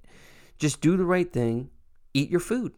Just 0.59 0.81
do 0.81 0.97
the 0.97 1.05
right 1.05 1.31
thing, 1.31 1.69
eat 2.13 2.29
your 2.29 2.39
food 2.39 2.73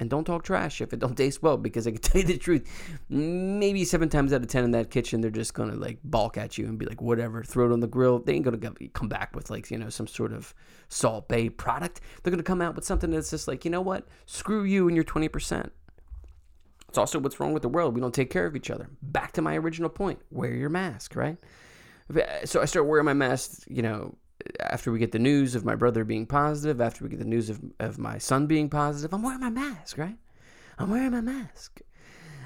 and 0.00 0.08
don't 0.08 0.24
talk 0.24 0.44
trash 0.44 0.80
if 0.80 0.92
it 0.92 0.98
don't 0.98 1.16
taste 1.16 1.42
well 1.42 1.56
because 1.56 1.86
I 1.86 1.92
can 1.92 2.00
tell 2.00 2.20
you 2.20 2.26
the 2.26 2.38
truth. 2.38 2.68
Maybe 3.08 3.84
seven 3.84 4.08
times 4.08 4.32
out 4.32 4.42
of 4.42 4.48
ten 4.48 4.64
in 4.64 4.70
that 4.72 4.90
kitchen, 4.90 5.20
they're 5.20 5.30
just 5.30 5.54
gonna 5.54 5.74
like 5.74 5.98
balk 6.04 6.36
at 6.36 6.58
you 6.58 6.66
and 6.66 6.78
be 6.78 6.86
like, 6.86 7.00
whatever, 7.02 7.42
throw 7.42 7.66
it 7.66 7.72
on 7.72 7.80
the 7.80 7.86
grill. 7.86 8.18
They 8.18 8.34
ain't 8.34 8.44
gonna 8.44 8.72
come 8.92 9.08
back 9.08 9.34
with 9.34 9.50
like 9.50 9.70
you 9.70 9.78
know 9.78 9.90
some 9.90 10.06
sort 10.06 10.32
of 10.32 10.54
Salt 10.88 11.28
Bae 11.28 11.48
product. 11.48 12.00
They're 12.22 12.30
gonna 12.30 12.42
come 12.42 12.62
out 12.62 12.74
with 12.74 12.84
something 12.84 13.10
that's 13.10 13.30
just 13.30 13.48
like, 13.48 13.64
you 13.64 13.70
know 13.70 13.82
what? 13.82 14.06
Screw 14.26 14.64
you 14.64 14.86
and 14.88 14.96
your 14.96 15.04
twenty 15.04 15.28
percent. 15.28 15.72
It's 16.88 16.98
also 16.98 17.18
what's 17.18 17.38
wrong 17.38 17.52
with 17.52 17.62
the 17.62 17.68
world. 17.68 17.94
We 17.94 18.00
don't 18.00 18.14
take 18.14 18.30
care 18.30 18.46
of 18.46 18.56
each 18.56 18.70
other. 18.70 18.88
Back 19.02 19.32
to 19.32 19.42
my 19.42 19.56
original 19.56 19.90
point: 19.90 20.20
wear 20.30 20.54
your 20.54 20.70
mask, 20.70 21.16
right? 21.16 21.36
So 22.46 22.62
I 22.62 22.64
start 22.64 22.86
wearing 22.86 23.04
my 23.04 23.12
mask, 23.12 23.64
you 23.68 23.82
know, 23.82 24.16
after 24.60 24.92
we 24.92 24.98
get 24.98 25.12
the 25.12 25.18
news 25.18 25.54
of 25.54 25.64
my 25.64 25.74
brother 25.74 26.04
being 26.04 26.26
positive, 26.26 26.80
after 26.80 27.04
we 27.04 27.10
get 27.10 27.18
the 27.18 27.24
news 27.24 27.50
of, 27.50 27.60
of 27.80 27.98
my 27.98 28.18
son 28.18 28.46
being 28.46 28.68
positive, 28.68 29.12
I'm 29.12 29.22
wearing 29.22 29.40
my 29.40 29.50
mask, 29.50 29.98
right? 29.98 30.16
I'm 30.78 30.90
wearing 30.90 31.10
my 31.10 31.20
mask. 31.20 31.80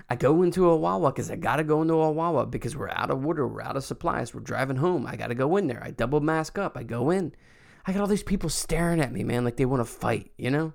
I 0.09 0.17
go 0.17 0.43
into 0.43 0.69
a 0.69 0.77
Wawa 0.77 1.13
because 1.13 1.31
I 1.31 1.37
got 1.37 1.57
to 1.57 1.65
go 1.65 1.81
into 1.83 1.95
a 1.95 2.11
Wawa 2.11 2.47
because 2.47 2.77
we're 2.77 2.91
out 2.91 3.11
of 3.11 3.25
water, 3.25 3.47
we're 3.47 3.63
out 3.63 3.77
of 3.77 3.85
supplies, 3.85 4.35
we're 4.35 4.41
driving 4.41 4.77
home. 4.77 5.07
I 5.07 5.17
got 5.17 5.29
to 5.29 5.35
go 5.35 5.57
in 5.57 5.67
there. 5.69 5.83
I 5.83 5.91
double 5.91 6.21
mask 6.21 6.59
up. 6.59 6.77
I 6.77 6.83
go 6.83 7.11
in. 7.11 7.35
I 7.87 7.93
got 7.93 8.01
all 8.01 8.07
these 8.07 8.23
people 8.23 8.49
staring 8.49 9.01
at 9.01 9.13
me, 9.13 9.25
man, 9.25 9.45
like 9.45 9.57
they 9.57 9.65
want 9.65 9.81
to 9.81 9.91
fight, 9.91 10.31
you 10.37 10.51
know? 10.51 10.73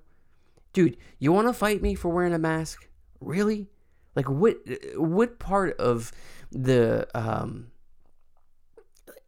Dude, 0.73 0.97
you 1.19 1.31
want 1.31 1.47
to 1.47 1.53
fight 1.53 1.81
me 1.81 1.95
for 1.95 2.09
wearing 2.09 2.33
a 2.33 2.39
mask? 2.39 2.87
Really? 3.19 3.67
Like 4.15 4.29
what 4.29 4.57
what 4.95 5.37
part 5.37 5.79
of 5.79 6.11
the 6.51 7.07
um 7.13 7.67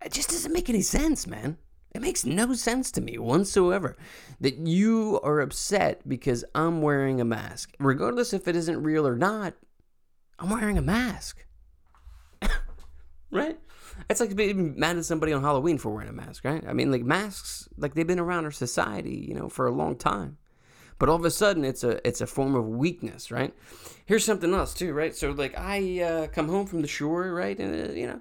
it 0.04 0.12
just 0.12 0.30
doesn't 0.30 0.54
make 0.54 0.70
any 0.70 0.82
sense, 0.82 1.28
man. 1.28 1.58
It 1.94 2.02
makes 2.02 2.24
no 2.24 2.54
sense 2.54 2.92
to 2.92 3.02
me 3.02 3.18
whatsoever 3.18 3.98
that 4.40 4.58
you 4.58 5.20
are 5.24 5.40
upset 5.40 6.08
because 6.08 6.46
I'm 6.54 6.82
wearing 6.82 7.20
a 7.20 7.26
mask. 7.26 7.74
Regardless 7.80 8.34
if 8.34 8.48
it 8.48 8.56
isn't 8.56 8.84
real 8.84 9.08
or 9.08 9.16
not, 9.16 9.56
I'm 10.38 10.50
wearing 10.50 10.78
a 10.78 10.84
mask. 10.84 11.46
right? 13.32 13.60
It's 14.10 14.20
like 14.20 14.36
being 14.36 14.80
mad 14.80 14.98
at 14.98 15.06
somebody 15.06 15.34
on 15.34 15.42
Halloween 15.42 15.78
for 15.78 15.90
wearing 15.90 16.10
a 16.10 16.14
mask, 16.14 16.46
right? 16.46 16.64
I 16.68 16.74
mean, 16.74 16.92
like 16.92 17.04
masks, 17.04 17.68
like 17.78 17.96
they've 17.96 18.08
been 18.08 18.20
around 18.20 18.46
our 18.46 18.52
society, 18.52 19.26
you 19.28 19.34
know, 19.34 19.50
for 19.50 19.66
a 19.66 19.72
long 19.72 19.96
time. 19.96 20.38
But 21.00 21.10
all 21.10 21.16
of 21.16 21.26
a 21.26 21.32
sudden, 21.32 21.64
it's 21.64 21.84
a 21.84 22.06
it's 22.06 22.22
a 22.22 22.28
form 22.28 22.56
of 22.56 22.68
weakness, 22.68 23.32
right? 23.32 23.54
Here's 24.06 24.26
something 24.26 24.54
else 24.54 24.74
too, 24.74 24.94
right? 24.94 25.16
So 25.16 25.32
like 25.32 25.58
I 25.58 26.02
uh, 26.02 26.28
come 26.28 26.50
home 26.50 26.66
from 26.66 26.82
the 26.82 26.88
shore, 26.88 27.34
right, 27.34 27.58
and 27.58 27.90
uh, 27.90 27.94
you 27.94 28.06
know, 28.06 28.20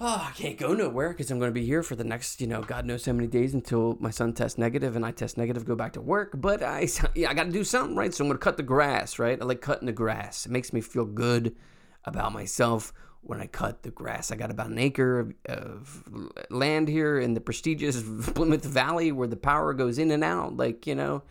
oh, 0.00 0.28
I 0.28 0.32
can't 0.32 0.56
go 0.56 0.74
nowhere 0.74 1.10
because 1.10 1.30
I'm 1.30 1.38
going 1.38 1.50
to 1.50 1.60
be 1.60 1.66
here 1.66 1.82
for 1.82 1.96
the 1.96 2.04
next, 2.04 2.40
you 2.40 2.46
know, 2.46 2.62
God 2.62 2.86
knows 2.86 3.04
how 3.04 3.12
many 3.12 3.26
days 3.26 3.54
until 3.54 3.96
my 4.00 4.10
son 4.10 4.32
tests 4.32 4.58
negative 4.58 4.94
and 4.94 5.04
I 5.04 5.10
test 5.10 5.36
negative, 5.36 5.64
go 5.64 5.74
back 5.74 5.94
to 5.94 6.00
work. 6.00 6.32
But 6.34 6.62
I, 6.62 6.88
yeah, 7.14 7.30
I 7.30 7.34
got 7.34 7.44
to 7.44 7.50
do 7.50 7.64
something, 7.64 7.96
right? 7.96 8.14
So 8.14 8.24
I'm 8.24 8.28
going 8.28 8.38
to 8.38 8.44
cut 8.44 8.56
the 8.56 8.62
grass, 8.62 9.18
right? 9.18 9.40
I 9.40 9.44
like 9.44 9.60
cutting 9.60 9.86
the 9.86 9.92
grass. 9.92 10.46
It 10.46 10.52
makes 10.52 10.72
me 10.72 10.80
feel 10.80 11.04
good 11.04 11.56
about 12.04 12.32
myself 12.32 12.92
when 13.22 13.40
I 13.40 13.46
cut 13.46 13.82
the 13.82 13.90
grass. 13.90 14.30
I 14.30 14.36
got 14.36 14.50
about 14.50 14.68
an 14.68 14.78
acre 14.78 15.18
of, 15.18 15.34
of 15.46 16.04
land 16.50 16.88
here 16.88 17.18
in 17.18 17.34
the 17.34 17.40
prestigious 17.40 18.02
Plymouth 18.34 18.64
Valley 18.64 19.10
where 19.10 19.28
the 19.28 19.36
power 19.36 19.74
goes 19.74 19.98
in 19.98 20.12
and 20.12 20.22
out. 20.22 20.56
Like, 20.56 20.86
you 20.86 20.94
know, 20.94 21.22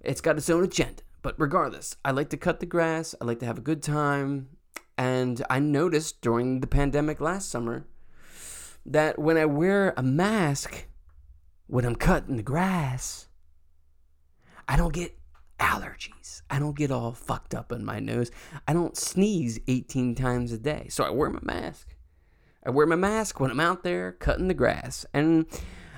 it's 0.00 0.22
got 0.22 0.38
its 0.38 0.48
own 0.48 0.64
agenda. 0.64 1.02
But 1.20 1.38
regardless, 1.38 1.96
I 2.04 2.10
like 2.10 2.30
to 2.30 2.36
cut 2.36 2.58
the 2.58 2.66
grass. 2.66 3.14
I 3.20 3.24
like 3.24 3.38
to 3.40 3.46
have 3.46 3.58
a 3.58 3.62
good 3.62 3.82
time. 3.82 4.48
And 4.98 5.44
I 5.48 5.58
noticed 5.58 6.20
during 6.20 6.60
the 6.60 6.66
pandemic 6.66 7.20
last 7.20 7.50
summer 7.50 7.86
that 8.84 9.18
when 9.18 9.36
I 9.36 9.46
wear 9.46 9.94
a 9.96 10.02
mask, 10.02 10.86
when 11.66 11.84
I'm 11.84 11.96
cutting 11.96 12.36
the 12.36 12.42
grass, 12.42 13.28
I 14.68 14.76
don't 14.76 14.92
get 14.92 15.18
allergies. 15.58 16.42
I 16.50 16.58
don't 16.58 16.76
get 16.76 16.90
all 16.90 17.12
fucked 17.12 17.54
up 17.54 17.72
in 17.72 17.84
my 17.84 18.00
nose. 18.00 18.30
I 18.66 18.72
don't 18.72 18.96
sneeze 18.96 19.60
18 19.68 20.14
times 20.14 20.52
a 20.52 20.58
day. 20.58 20.88
So 20.90 21.04
I 21.04 21.10
wear 21.10 21.30
my 21.30 21.40
mask. 21.42 21.94
I 22.64 22.70
wear 22.70 22.86
my 22.86 22.96
mask 22.96 23.40
when 23.40 23.50
I'm 23.50 23.60
out 23.60 23.82
there 23.82 24.12
cutting 24.12 24.48
the 24.48 24.54
grass. 24.54 25.06
And 25.14 25.46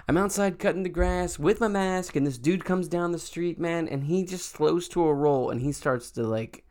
I'm 0.07 0.19
outside 0.19 0.59
cutting 0.59 0.83
the 0.83 0.91
grass 0.91 1.39
with 1.39 1.61
my 1.61 1.69
mask, 1.69 2.15
and 2.15 2.27
this 2.27 2.37
dude 2.37 2.65
comes 2.65 2.89
down 2.89 3.13
the 3.13 3.19
street, 3.19 3.59
man, 3.59 3.89
and 3.89 4.05
he 4.05 4.25
just 4.25 4.51
slows 4.51 4.87
to 4.89 5.03
a 5.03 5.15
roll 5.15 5.49
and 5.49 5.63
he 5.63 5.73
starts 5.73 6.11
to 6.13 6.25
like 6.25 6.64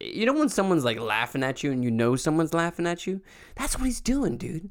you 0.00 0.26
know 0.26 0.32
when 0.32 0.48
someone's 0.48 0.84
like 0.84 1.00
laughing 1.00 1.42
at 1.42 1.62
you 1.62 1.72
and 1.72 1.84
you 1.84 1.90
know 1.90 2.16
someone's 2.16 2.54
laughing 2.54 2.86
at 2.86 3.06
you? 3.06 3.20
That's 3.56 3.76
what 3.78 3.86
he's 3.86 4.00
doing, 4.00 4.36
dude. 4.36 4.70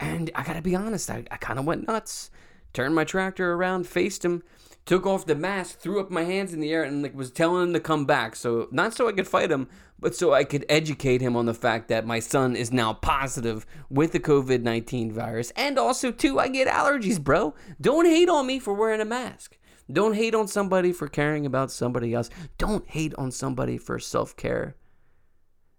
And 0.00 0.30
I 0.34 0.42
gotta 0.42 0.62
be 0.62 0.74
honest, 0.74 1.10
I, 1.10 1.24
I 1.30 1.36
kind 1.36 1.58
of 1.58 1.64
went 1.64 1.86
nuts. 1.86 2.30
Turned 2.72 2.94
my 2.94 3.04
tractor 3.04 3.52
around, 3.52 3.86
faced 3.86 4.24
him, 4.24 4.42
took 4.86 5.06
off 5.06 5.26
the 5.26 5.34
mask, 5.34 5.78
threw 5.78 6.00
up 6.00 6.10
my 6.10 6.24
hands 6.24 6.54
in 6.54 6.60
the 6.60 6.72
air, 6.72 6.82
and 6.82 7.02
like 7.02 7.14
was 7.14 7.30
telling 7.30 7.64
him 7.64 7.72
to 7.74 7.80
come 7.80 8.06
back. 8.06 8.34
So 8.34 8.68
not 8.72 8.94
so 8.94 9.08
I 9.08 9.12
could 9.12 9.28
fight 9.28 9.50
him, 9.50 9.68
but 9.98 10.14
so 10.14 10.32
I 10.32 10.44
could 10.44 10.64
educate 10.70 11.20
him 11.20 11.36
on 11.36 11.44
the 11.44 11.54
fact 11.54 11.88
that 11.88 12.06
my 12.06 12.18
son 12.18 12.56
is 12.56 12.72
now 12.72 12.94
positive 12.94 13.66
with 13.90 14.12
the 14.12 14.20
COVID 14.20 14.62
nineteen 14.62 15.12
virus, 15.12 15.52
and 15.54 15.78
also 15.78 16.10
too 16.10 16.40
I 16.40 16.48
get 16.48 16.66
allergies, 16.66 17.22
bro. 17.22 17.54
Don't 17.80 18.06
hate 18.06 18.30
on 18.30 18.46
me 18.46 18.58
for 18.58 18.72
wearing 18.72 19.02
a 19.02 19.04
mask. 19.04 19.58
Don't 19.90 20.14
hate 20.14 20.34
on 20.34 20.48
somebody 20.48 20.92
for 20.92 21.08
caring 21.08 21.46
about 21.46 21.70
somebody 21.70 22.14
else. 22.14 22.30
Don't 22.58 22.86
hate 22.88 23.14
on 23.16 23.30
somebody 23.30 23.78
for 23.78 23.98
self 23.98 24.36
care. 24.36 24.76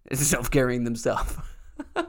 Self 0.13 0.51
caring 0.51 0.83
themselves. 0.83 1.37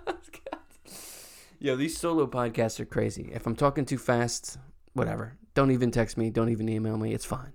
Yo, 1.60 1.76
these 1.76 1.96
solo 1.96 2.26
podcasts 2.26 2.80
are 2.80 2.84
crazy. 2.84 3.30
If 3.32 3.46
I'm 3.46 3.56
talking 3.56 3.86
too 3.86 3.98
fast, 3.98 4.58
whatever. 4.92 5.38
Don't 5.54 5.70
even 5.70 5.90
text 5.90 6.18
me. 6.18 6.28
Don't 6.28 6.50
even 6.50 6.68
email 6.68 6.98
me. 6.98 7.14
It's 7.14 7.24
fine. 7.24 7.52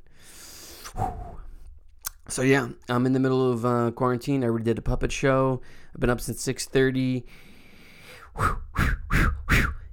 So 2.27 2.41
yeah, 2.41 2.69
I'm 2.87 3.05
in 3.05 3.13
the 3.13 3.19
middle 3.19 3.51
of 3.51 3.65
uh, 3.65 3.91
quarantine. 3.91 4.43
I 4.43 4.47
already 4.47 4.63
did 4.63 4.77
a 4.77 4.81
puppet 4.81 5.11
show. 5.11 5.61
I've 5.93 5.99
been 5.99 6.09
up 6.09 6.21
since 6.21 6.41
6:30. 6.45 7.23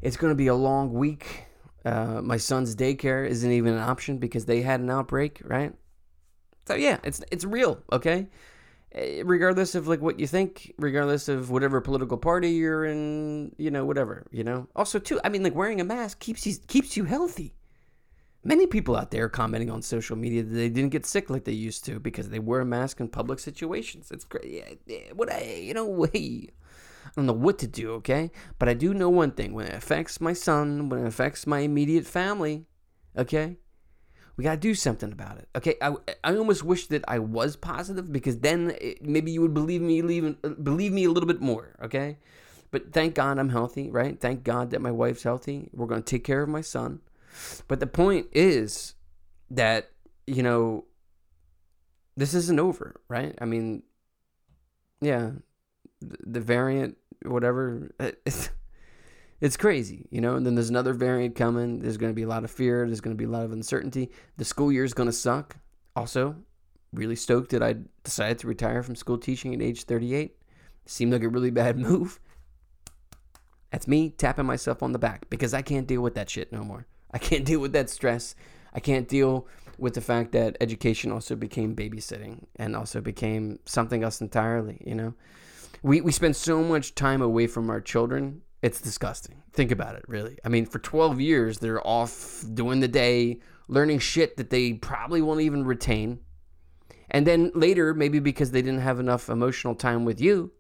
It's 0.03 0.17
gonna 0.17 0.35
be 0.35 0.47
a 0.47 0.55
long 0.55 0.93
week. 0.93 1.46
Uh, 1.87 2.21
my 2.21 2.37
son's 2.37 2.75
daycare 2.75 3.25
isn't 3.29 3.53
even 3.53 3.75
an 3.75 3.81
option 3.81 4.19
because 4.19 4.45
they 4.45 4.61
had 4.61 4.81
an 4.81 4.91
outbreak, 4.91 5.41
right? 5.45 5.73
So 6.67 6.75
yeah, 6.75 6.99
it's 7.05 7.23
it's 7.31 7.45
real, 7.45 7.81
okay? 7.93 8.27
Eh, 8.91 9.23
regardless 9.25 9.77
of 9.77 9.87
like 9.87 10.01
what 10.01 10.19
you 10.19 10.27
think, 10.27 10.75
regardless 10.79 11.29
of 11.29 11.51
whatever 11.51 11.81
political 11.81 12.19
party 12.19 12.51
you're 12.51 12.85
in, 12.87 13.55
you 13.57 13.71
know, 13.71 13.85
whatever, 13.85 14.27
you 14.33 14.43
know. 14.43 14.67
Also, 14.75 14.99
too, 14.99 15.21
I 15.23 15.29
mean, 15.29 15.45
like 15.45 15.55
wearing 15.55 15.81
a 15.81 15.85
mask 15.85 16.19
keeps 16.19 16.45
you 16.45 16.57
keeps 16.67 16.97
you 16.97 17.05
healthy. 17.05 17.55
Many 18.43 18.67
people 18.67 18.97
out 18.97 19.13
there 19.13 19.29
commenting 19.29 19.71
on 19.71 19.83
social 19.83 20.17
media 20.17 20.43
that 20.43 20.55
they 20.55 20.69
didn't 20.69 20.91
get 20.91 21.07
sick 21.07 21.31
like 21.31 21.45
they 21.45 21.53
used 21.53 21.85
to 21.85 22.01
because 22.01 22.31
they 22.31 22.41
wear 22.41 22.63
a 22.63 22.67
mask 22.67 22.99
in 23.01 23.09
public 23.09 23.39
situations. 23.39 24.11
It's 24.11 24.25
great. 24.25 24.81
Yeah, 24.87 25.13
what 25.15 25.33
I, 25.33 25.61
you 25.63 25.75
know, 25.75 26.03
hey, 26.13 26.49
I 27.07 27.11
don't 27.17 27.27
know 27.27 27.33
what 27.33 27.59
to 27.61 27.67
do, 27.67 27.93
okay? 27.95 28.31
But 28.59 28.69
I 28.69 28.75
do 28.75 28.93
know 28.93 29.09
one 29.09 29.31
thing 29.31 29.55
when 29.55 29.67
it 29.67 29.75
affects 29.75 30.21
my 30.21 30.33
son, 30.33 30.89
when 30.89 31.01
it 31.01 31.07
affects 31.07 31.47
my 31.47 31.61
immediate 31.61 32.07
family, 32.07 32.67
okay? 33.17 33.57
We 34.37 34.45
got 34.45 34.53
to 34.53 34.57
do 34.59 34.75
something 34.75 35.13
about 35.13 35.39
it. 35.39 35.49
Okay, 35.57 35.77
I, 35.81 35.95
I 36.23 36.37
almost 36.37 36.63
wish 36.63 36.89
that 36.89 37.05
I 37.09 37.19
was 37.19 37.57
positive 37.57 38.13
because 38.13 38.39
then 38.39 38.77
it, 38.81 39.03
maybe 39.03 39.31
you 39.33 39.41
would 39.41 39.55
believe 39.55 39.81
me 39.81 39.99
even 39.99 40.37
believe 40.63 40.93
me 40.93 41.05
a 41.05 41.11
little 41.11 41.27
bit 41.27 41.41
more, 41.41 41.75
okay? 41.83 42.19
But 42.71 42.93
thank 42.93 43.15
God 43.15 43.39
I'm 43.39 43.49
healthy, 43.49 43.91
right? 43.91 44.21
Thank 44.21 44.45
God 44.45 44.71
that 44.71 44.83
my 44.83 44.91
wife's 44.91 45.23
healthy. 45.23 45.71
We're 45.73 45.87
going 45.87 46.03
to 46.03 46.11
take 46.11 46.25
care 46.25 46.43
of 46.43 46.49
my 46.49 46.61
son. 46.61 47.01
But 47.69 47.81
the 47.81 47.87
point 47.87 48.27
is 48.33 48.95
that, 49.51 49.91
you 50.27 50.43
know, 50.43 50.85
this 52.17 52.35
isn't 52.35 52.61
over, 52.61 53.01
right? 53.09 53.35
I 53.41 53.45
mean, 53.45 53.83
yeah, 55.01 55.31
the 56.01 56.41
variant, 56.41 56.97
whatever. 57.23 57.91
It's 59.41 59.57
crazy, 59.57 60.07
you 60.11 60.21
know. 60.21 60.37
And 60.37 60.47
then 60.47 60.55
there's 60.55 60.71
another 60.71 60.95
variant 60.95 61.37
coming. 61.37 61.81
There's 61.81 61.99
going 61.99 62.11
to 62.11 62.15
be 62.15 62.23
a 62.23 62.29
lot 62.29 62.45
of 62.45 62.51
fear. 62.51 62.87
There's 62.87 63.03
going 63.03 63.15
to 63.15 63.19
be 63.19 63.27
a 63.27 63.31
lot 63.31 63.45
of 63.45 63.53
uncertainty. 63.53 64.11
The 64.39 64.45
school 64.45 64.73
year 64.73 64.85
is 64.85 64.95
going 64.95 65.09
to 65.09 65.13
suck. 65.13 65.57
Also, 65.95 66.37
really 66.93 67.17
stoked 67.17 67.51
that 67.51 67.63
I 67.63 67.77
decided 68.03 68.39
to 68.41 68.47
retire 68.47 68.83
from 68.83 68.97
school 68.97 69.19
teaching 69.19 69.55
at 69.55 69.61
age 69.61 69.85
38. 69.85 70.37
Seemed 70.87 71.13
like 71.13 71.23
a 71.23 71.29
really 71.29 71.51
bad 71.51 71.79
move. 71.89 72.19
That's 73.71 73.87
me 73.87 74.11
tapping 74.11 74.47
myself 74.47 74.83
on 74.83 74.93
the 74.93 74.99
back 74.99 75.29
because 75.29 75.53
I 75.53 75.61
can't 75.61 75.87
deal 75.87 76.01
with 76.01 76.15
that 76.15 76.31
shit 76.31 76.51
no 76.51 76.65
more. 76.65 76.87
I 77.11 77.19
can't 77.19 77.45
deal 77.45 77.61
with 77.61 77.73
that 77.73 77.91
stress. 77.91 78.35
I 78.73 78.81
can't 78.81 79.09
deal 79.09 79.47
with 79.79 79.95
the 79.95 80.01
fact 80.01 80.33
that 80.33 80.57
education 80.61 81.13
also 81.13 81.37
became 81.37 81.77
babysitting 81.77 82.45
and 82.57 82.75
also 82.75 83.03
became 83.03 83.59
something 83.67 84.03
else 84.03 84.23
entirely, 84.23 84.83
you 84.87 84.95
know? 84.95 85.15
We, 85.83 86.01
we 86.01 86.13
spend 86.13 86.37
so 86.37 86.63
much 86.63 86.95
time 86.95 87.23
away 87.23 87.47
from 87.47 87.71
our 87.71 87.81
children. 87.81 88.43
It's 88.63 88.81
disgusting. 88.81 89.43
Think 89.53 89.71
about 89.71 89.97
it, 89.97 90.05
really. 90.09 90.39
I 90.45 90.49
mean, 90.49 90.67
for 90.67 90.79
12 90.79 91.21
years, 91.21 91.59
they're 91.59 91.87
off 91.87 92.45
doing 92.55 92.81
the 92.81 92.89
day, 92.89 93.41
learning 93.69 94.01
shit 94.01 94.37
that 94.37 94.51
they 94.51 94.75
probably 94.75 95.23
won't 95.23 95.41
even 95.41 95.65
retain. 95.65 96.21
And 97.11 97.27
then 97.27 97.53
later, 97.55 97.95
maybe 97.95 98.19
because 98.19 98.51
they 98.51 98.63
didn't 98.63 98.81
have 98.81 98.99
enough 98.99 99.29
emotional 99.29 99.75
time 99.75 100.05
with 100.05 100.21
you, 100.21 100.53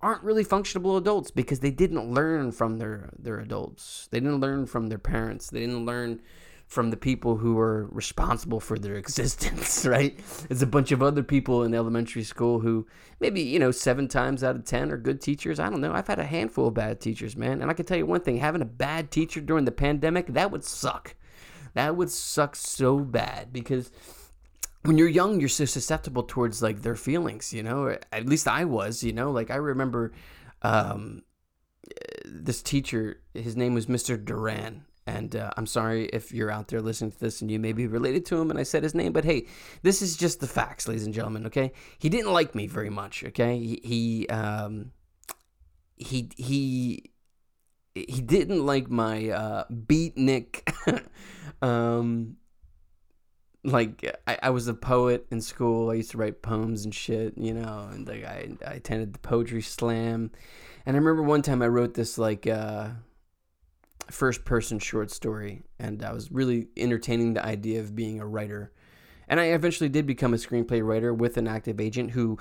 aren't 0.00 0.22
really 0.22 0.44
functional 0.44 0.96
adults 0.96 1.30
because 1.30 1.60
they 1.60 1.70
didn't 1.70 2.12
learn 2.12 2.52
from 2.52 2.78
their, 2.78 3.10
their 3.18 3.38
adults. 3.38 4.08
They 4.10 4.20
didn't 4.20 4.40
learn 4.40 4.66
from 4.66 4.88
their 4.88 4.98
parents. 4.98 5.50
They 5.50 5.60
didn't 5.60 5.86
learn 5.86 6.20
from 6.66 6.90
the 6.90 6.96
people 6.96 7.36
who 7.36 7.58
are 7.58 7.86
responsible 7.90 8.60
for 8.60 8.78
their 8.78 8.94
existence, 9.02 9.86
right? 9.86 10.18
There's 10.48 10.62
a 10.62 10.66
bunch 10.66 10.92
of 10.92 11.02
other 11.02 11.22
people 11.22 11.62
in 11.62 11.74
elementary 11.74 12.24
school 12.24 12.60
who 12.60 12.86
maybe, 13.20 13.40
you 13.40 13.58
know, 13.58 13.70
seven 13.70 14.08
times 14.08 14.42
out 14.42 14.56
of 14.56 14.64
10 14.64 14.90
are 14.90 14.96
good 14.96 15.20
teachers. 15.20 15.60
I 15.60 15.70
don't 15.70 15.80
know. 15.80 15.92
I've 15.92 16.08
had 16.08 16.18
a 16.18 16.24
handful 16.24 16.68
of 16.68 16.74
bad 16.74 17.00
teachers, 17.00 17.36
man. 17.36 17.62
And 17.62 17.70
I 17.70 17.74
can 17.74 17.86
tell 17.86 17.96
you 17.96 18.06
one 18.06 18.20
thing 18.20 18.38
having 18.38 18.62
a 18.62 18.66
bad 18.66 19.10
teacher 19.10 19.40
during 19.40 19.64
the 19.64 19.72
pandemic, 19.72 20.28
that 20.28 20.50
would 20.50 20.64
suck. 20.64 21.14
That 21.74 21.96
would 21.96 22.10
suck 22.10 22.56
so 22.56 22.98
bad 23.00 23.52
because 23.52 23.90
when 24.82 24.96
you're 24.96 25.08
young, 25.08 25.40
you're 25.40 25.48
so 25.48 25.64
susceptible 25.64 26.22
towards 26.22 26.62
like 26.62 26.82
their 26.82 26.94
feelings, 26.94 27.52
you 27.52 27.62
know. 27.62 27.96
At 28.12 28.26
least 28.26 28.48
I 28.48 28.64
was, 28.64 29.02
you 29.02 29.12
know. 29.12 29.30
Like 29.30 29.50
I 29.50 29.56
remember 29.56 30.12
um, 30.62 31.22
this 32.24 32.62
teacher. 32.62 33.20
His 33.34 33.56
name 33.56 33.74
was 33.74 33.86
Mr. 33.86 34.22
Duran, 34.22 34.84
and 35.06 35.36
uh, 35.36 35.50
I'm 35.56 35.66
sorry 35.66 36.06
if 36.06 36.32
you're 36.32 36.50
out 36.50 36.68
there 36.68 36.80
listening 36.80 37.12
to 37.12 37.20
this 37.20 37.40
and 37.40 37.50
you 37.50 37.58
may 37.58 37.72
be 37.72 37.86
related 37.86 38.26
to 38.26 38.40
him 38.40 38.50
and 38.50 38.58
I 38.58 38.64
said 38.64 38.82
his 38.82 38.94
name, 38.94 39.12
but 39.12 39.24
hey, 39.24 39.46
this 39.82 40.02
is 40.02 40.16
just 40.16 40.40
the 40.40 40.48
facts, 40.48 40.88
ladies 40.88 41.04
and 41.04 41.14
gentlemen, 41.14 41.46
okay? 41.46 41.72
He 41.98 42.08
didn't 42.08 42.32
like 42.32 42.54
me 42.54 42.66
very 42.66 42.90
much, 42.90 43.24
okay? 43.24 43.58
He, 43.58 43.80
he, 43.84 44.28
um, 44.28 44.92
he, 45.96 46.30
he, 46.36 47.10
he 47.94 48.20
didn't 48.20 48.66
like 48.66 48.90
my 48.90 49.28
uh, 49.28 49.64
beatnik. 49.70 50.62
um, 51.62 52.36
like 53.66 54.18
I, 54.26 54.38
I 54.44 54.50
was 54.50 54.68
a 54.68 54.74
poet 54.74 55.26
in 55.30 55.40
school. 55.40 55.90
I 55.90 55.94
used 55.94 56.12
to 56.12 56.18
write 56.18 56.42
poems 56.42 56.84
and 56.84 56.94
shit, 56.94 57.36
you 57.36 57.52
know, 57.54 57.88
and 57.90 58.06
like 58.06 58.24
I, 58.24 58.50
I 58.66 58.74
attended 58.74 59.12
the 59.12 59.18
poetry 59.18 59.62
slam. 59.62 60.30
And 60.84 60.96
I 60.96 60.98
remember 60.98 61.22
one 61.22 61.42
time 61.42 61.62
I 61.62 61.68
wrote 61.68 61.94
this 61.94 62.16
like 62.16 62.46
uh 62.46 62.90
first 64.10 64.44
person 64.44 64.78
short 64.78 65.10
story, 65.10 65.62
and 65.78 66.02
I 66.02 66.12
was 66.12 66.30
really 66.30 66.68
entertaining 66.76 67.34
the 67.34 67.44
idea 67.44 67.80
of 67.80 67.94
being 67.94 68.20
a 68.20 68.26
writer. 68.26 68.72
And 69.28 69.40
I 69.40 69.46
eventually 69.46 69.88
did 69.88 70.06
become 70.06 70.34
a 70.34 70.36
screenplay 70.36 70.84
writer 70.84 71.12
with 71.12 71.36
an 71.36 71.48
active 71.48 71.80
agent 71.80 72.12
who 72.12 72.38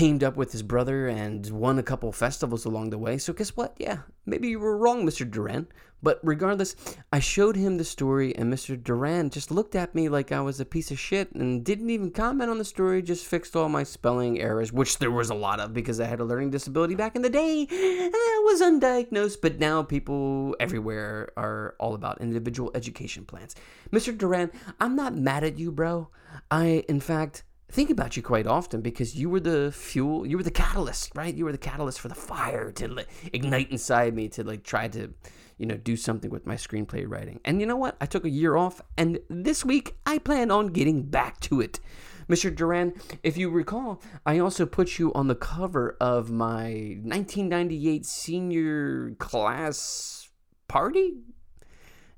teamed 0.00 0.24
up 0.24 0.34
with 0.34 0.50
his 0.50 0.62
brother 0.62 1.08
and 1.08 1.50
won 1.50 1.78
a 1.78 1.82
couple 1.82 2.10
festivals 2.10 2.64
along 2.64 2.88
the 2.88 2.96
way. 2.96 3.18
So 3.18 3.34
guess 3.34 3.54
what? 3.54 3.74
Yeah, 3.78 3.98
maybe 4.24 4.48
you 4.48 4.58
were 4.58 4.78
wrong, 4.78 5.04
Mr. 5.04 5.30
Duran. 5.30 5.68
But 6.02 6.18
regardless, 6.22 6.74
I 7.12 7.18
showed 7.20 7.54
him 7.54 7.76
the 7.76 7.84
story, 7.84 8.34
and 8.34 8.50
Mr. 8.50 8.82
Duran 8.82 9.28
just 9.28 9.50
looked 9.50 9.74
at 9.74 9.94
me 9.94 10.08
like 10.08 10.32
I 10.32 10.40
was 10.40 10.58
a 10.58 10.64
piece 10.64 10.90
of 10.90 10.98
shit 10.98 11.30
and 11.32 11.62
didn't 11.62 11.90
even 11.90 12.12
comment 12.12 12.48
on 12.48 12.56
the 12.56 12.64
story, 12.64 13.02
just 13.02 13.26
fixed 13.26 13.54
all 13.54 13.68
my 13.68 13.82
spelling 13.82 14.40
errors, 14.40 14.72
which 14.72 14.96
there 15.00 15.10
was 15.10 15.28
a 15.28 15.34
lot 15.34 15.60
of 15.60 15.74
because 15.74 16.00
I 16.00 16.06
had 16.06 16.20
a 16.20 16.24
learning 16.24 16.48
disability 16.48 16.94
back 16.94 17.14
in 17.14 17.20
the 17.20 17.28
day, 17.28 17.66
I 17.70 18.42
was 18.46 18.62
undiagnosed. 18.62 19.42
But 19.42 19.58
now 19.58 19.82
people 19.82 20.56
everywhere 20.58 21.28
are 21.36 21.74
all 21.78 21.92
about 21.92 22.22
individual 22.22 22.70
education 22.74 23.26
plans. 23.26 23.54
Mr. 23.92 24.16
Duran, 24.16 24.50
I'm 24.80 24.96
not 24.96 25.14
mad 25.14 25.44
at 25.44 25.58
you, 25.58 25.70
bro. 25.70 26.08
I, 26.50 26.84
in 26.88 27.00
fact, 27.00 27.42
think 27.70 27.90
about 27.90 28.16
you 28.16 28.22
quite 28.22 28.46
often 28.46 28.80
because 28.80 29.14
you 29.14 29.30
were 29.30 29.40
the 29.40 29.72
fuel, 29.72 30.26
you 30.26 30.36
were 30.36 30.42
the 30.42 30.50
catalyst, 30.50 31.12
right? 31.14 31.34
You 31.34 31.44
were 31.44 31.52
the 31.52 31.58
catalyst 31.58 32.00
for 32.00 32.08
the 32.08 32.14
fire 32.14 32.72
to 32.72 32.88
like, 32.88 33.08
ignite 33.32 33.70
inside 33.70 34.14
me 34.14 34.28
to 34.30 34.44
like 34.44 34.64
try 34.64 34.88
to, 34.88 35.12
you 35.58 35.66
know, 35.66 35.76
do 35.76 35.96
something 35.96 36.30
with 36.30 36.46
my 36.46 36.56
screenplay 36.56 37.04
writing. 37.06 37.40
And 37.44 37.60
you 37.60 37.66
know 37.66 37.76
what? 37.76 37.96
I 38.00 38.06
took 38.06 38.24
a 38.24 38.30
year 38.30 38.56
off, 38.56 38.80
and 38.96 39.20
this 39.28 39.64
week 39.64 39.96
I 40.04 40.18
plan 40.18 40.50
on 40.50 40.68
getting 40.68 41.02
back 41.02 41.40
to 41.40 41.60
it. 41.60 41.80
Mr. 42.28 42.54
Duran, 42.54 42.94
if 43.24 43.36
you 43.36 43.50
recall, 43.50 44.00
I 44.24 44.38
also 44.38 44.64
put 44.64 44.98
you 44.98 45.12
on 45.14 45.26
the 45.26 45.34
cover 45.34 45.96
of 46.00 46.30
my 46.30 46.98
1998 47.02 48.06
senior 48.06 49.10
class 49.18 50.28
party 50.68 51.14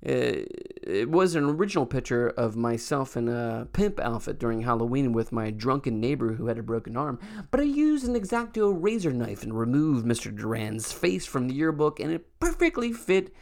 it 0.02 1.08
was 1.08 1.34
an 1.34 1.44
original 1.44 1.86
picture 1.86 2.28
of 2.28 2.56
myself 2.56 3.16
in 3.16 3.28
a 3.28 3.68
pimp 3.72 4.00
outfit 4.00 4.38
during 4.38 4.62
Halloween 4.62 5.12
with 5.12 5.32
my 5.32 5.50
drunken 5.50 6.00
neighbor 6.00 6.34
who 6.34 6.46
had 6.46 6.58
a 6.58 6.62
broken 6.62 6.96
arm, 6.96 7.18
but 7.50 7.60
I 7.60 7.64
used 7.64 8.06
an 8.06 8.16
X-Acto 8.16 8.76
razor 8.78 9.12
knife 9.12 9.42
and 9.42 9.58
removed 9.58 10.04
Mr. 10.04 10.34
Duran's 10.34 10.92
face 10.92 11.24
from 11.24 11.48
the 11.48 11.54
yearbook, 11.54 12.00
and 12.00 12.12
it 12.12 12.38
perfectly 12.40 12.92
fit 12.92 13.32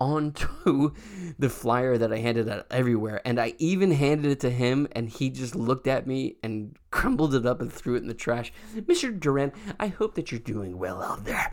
onto 0.00 0.92
the 1.38 1.48
flyer 1.48 1.98
that 1.98 2.12
I 2.12 2.18
handed 2.18 2.48
out 2.48 2.66
everywhere. 2.70 3.20
And 3.24 3.40
I 3.40 3.54
even 3.58 3.92
handed 3.92 4.30
it 4.30 4.40
to 4.40 4.50
him, 4.50 4.88
and 4.92 5.08
he 5.08 5.30
just 5.30 5.54
looked 5.54 5.86
at 5.86 6.06
me 6.06 6.36
and 6.42 6.76
crumbled 6.90 7.34
it 7.34 7.46
up 7.46 7.60
and 7.60 7.72
threw 7.72 7.94
it 7.94 8.02
in 8.02 8.08
the 8.08 8.14
trash. 8.14 8.52
Mr. 8.74 9.18
Duran, 9.18 9.52
I 9.78 9.88
hope 9.88 10.14
that 10.14 10.32
you're 10.32 10.40
doing 10.40 10.78
well 10.78 11.02
out 11.02 11.24
there 11.24 11.52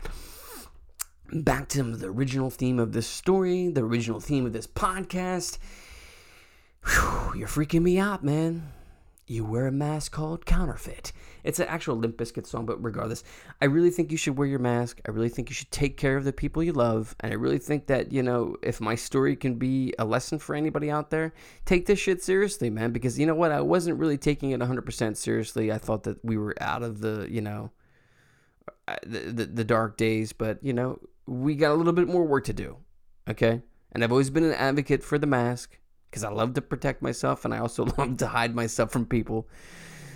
back 1.32 1.68
to 1.68 1.82
the 1.82 2.06
original 2.06 2.50
theme 2.50 2.78
of 2.78 2.92
this 2.92 3.06
story, 3.06 3.68
the 3.68 3.82
original 3.82 4.20
theme 4.20 4.46
of 4.46 4.52
this 4.52 4.66
podcast. 4.66 5.58
Whew, 6.84 7.32
you're 7.36 7.48
freaking 7.48 7.82
me 7.82 7.98
out, 7.98 8.24
man. 8.24 8.72
You 9.28 9.44
wear 9.44 9.66
a 9.66 9.72
mask 9.72 10.12
called 10.12 10.46
Counterfeit. 10.46 11.10
It's 11.42 11.58
an 11.58 11.66
actual 11.66 11.96
Limp 11.96 12.16
Bizkit 12.16 12.46
song, 12.46 12.64
but 12.64 12.82
regardless, 12.82 13.24
I 13.60 13.64
really 13.64 13.90
think 13.90 14.12
you 14.12 14.16
should 14.16 14.36
wear 14.36 14.46
your 14.46 14.60
mask. 14.60 15.00
I 15.04 15.10
really 15.10 15.28
think 15.28 15.48
you 15.50 15.54
should 15.54 15.70
take 15.72 15.96
care 15.96 16.16
of 16.16 16.22
the 16.22 16.32
people 16.32 16.62
you 16.62 16.72
love. 16.72 17.16
And 17.18 17.32
I 17.32 17.34
really 17.34 17.58
think 17.58 17.88
that, 17.88 18.12
you 18.12 18.22
know, 18.22 18.56
if 18.62 18.80
my 18.80 18.94
story 18.94 19.34
can 19.34 19.56
be 19.56 19.92
a 19.98 20.04
lesson 20.04 20.38
for 20.38 20.54
anybody 20.54 20.92
out 20.92 21.10
there, 21.10 21.34
take 21.64 21.86
this 21.86 21.98
shit 21.98 22.22
seriously, 22.22 22.70
man. 22.70 22.92
Because 22.92 23.18
you 23.18 23.26
know 23.26 23.34
what? 23.34 23.50
I 23.50 23.60
wasn't 23.62 23.98
really 23.98 24.18
taking 24.18 24.52
it 24.52 24.60
100% 24.60 25.16
seriously. 25.16 25.72
I 25.72 25.78
thought 25.78 26.04
that 26.04 26.24
we 26.24 26.36
were 26.36 26.54
out 26.60 26.84
of 26.84 27.00
the, 27.00 27.26
you 27.28 27.40
know, 27.40 27.72
uh, 28.86 28.94
the, 29.04 29.18
the, 29.18 29.46
the 29.46 29.64
dark 29.64 29.96
days. 29.96 30.32
But, 30.32 30.62
you 30.62 30.72
know, 30.72 31.00
we 31.26 31.54
got 31.54 31.72
a 31.72 31.74
little 31.74 31.92
bit 31.92 32.08
more 32.08 32.24
work 32.24 32.44
to 32.44 32.52
do. 32.52 32.76
Okay? 33.28 33.62
And 33.92 34.04
I've 34.04 34.12
always 34.12 34.30
been 34.30 34.44
an 34.44 34.52
advocate 34.52 35.02
for 35.02 35.18
the 35.18 35.26
mask 35.26 35.78
because 36.10 36.24
I 36.24 36.30
love 36.30 36.54
to 36.54 36.62
protect 36.62 37.02
myself 37.02 37.44
and 37.44 37.52
I 37.52 37.58
also 37.58 37.84
love 37.98 38.16
to 38.18 38.28
hide 38.28 38.54
myself 38.54 38.90
from 38.90 39.06
people. 39.06 39.48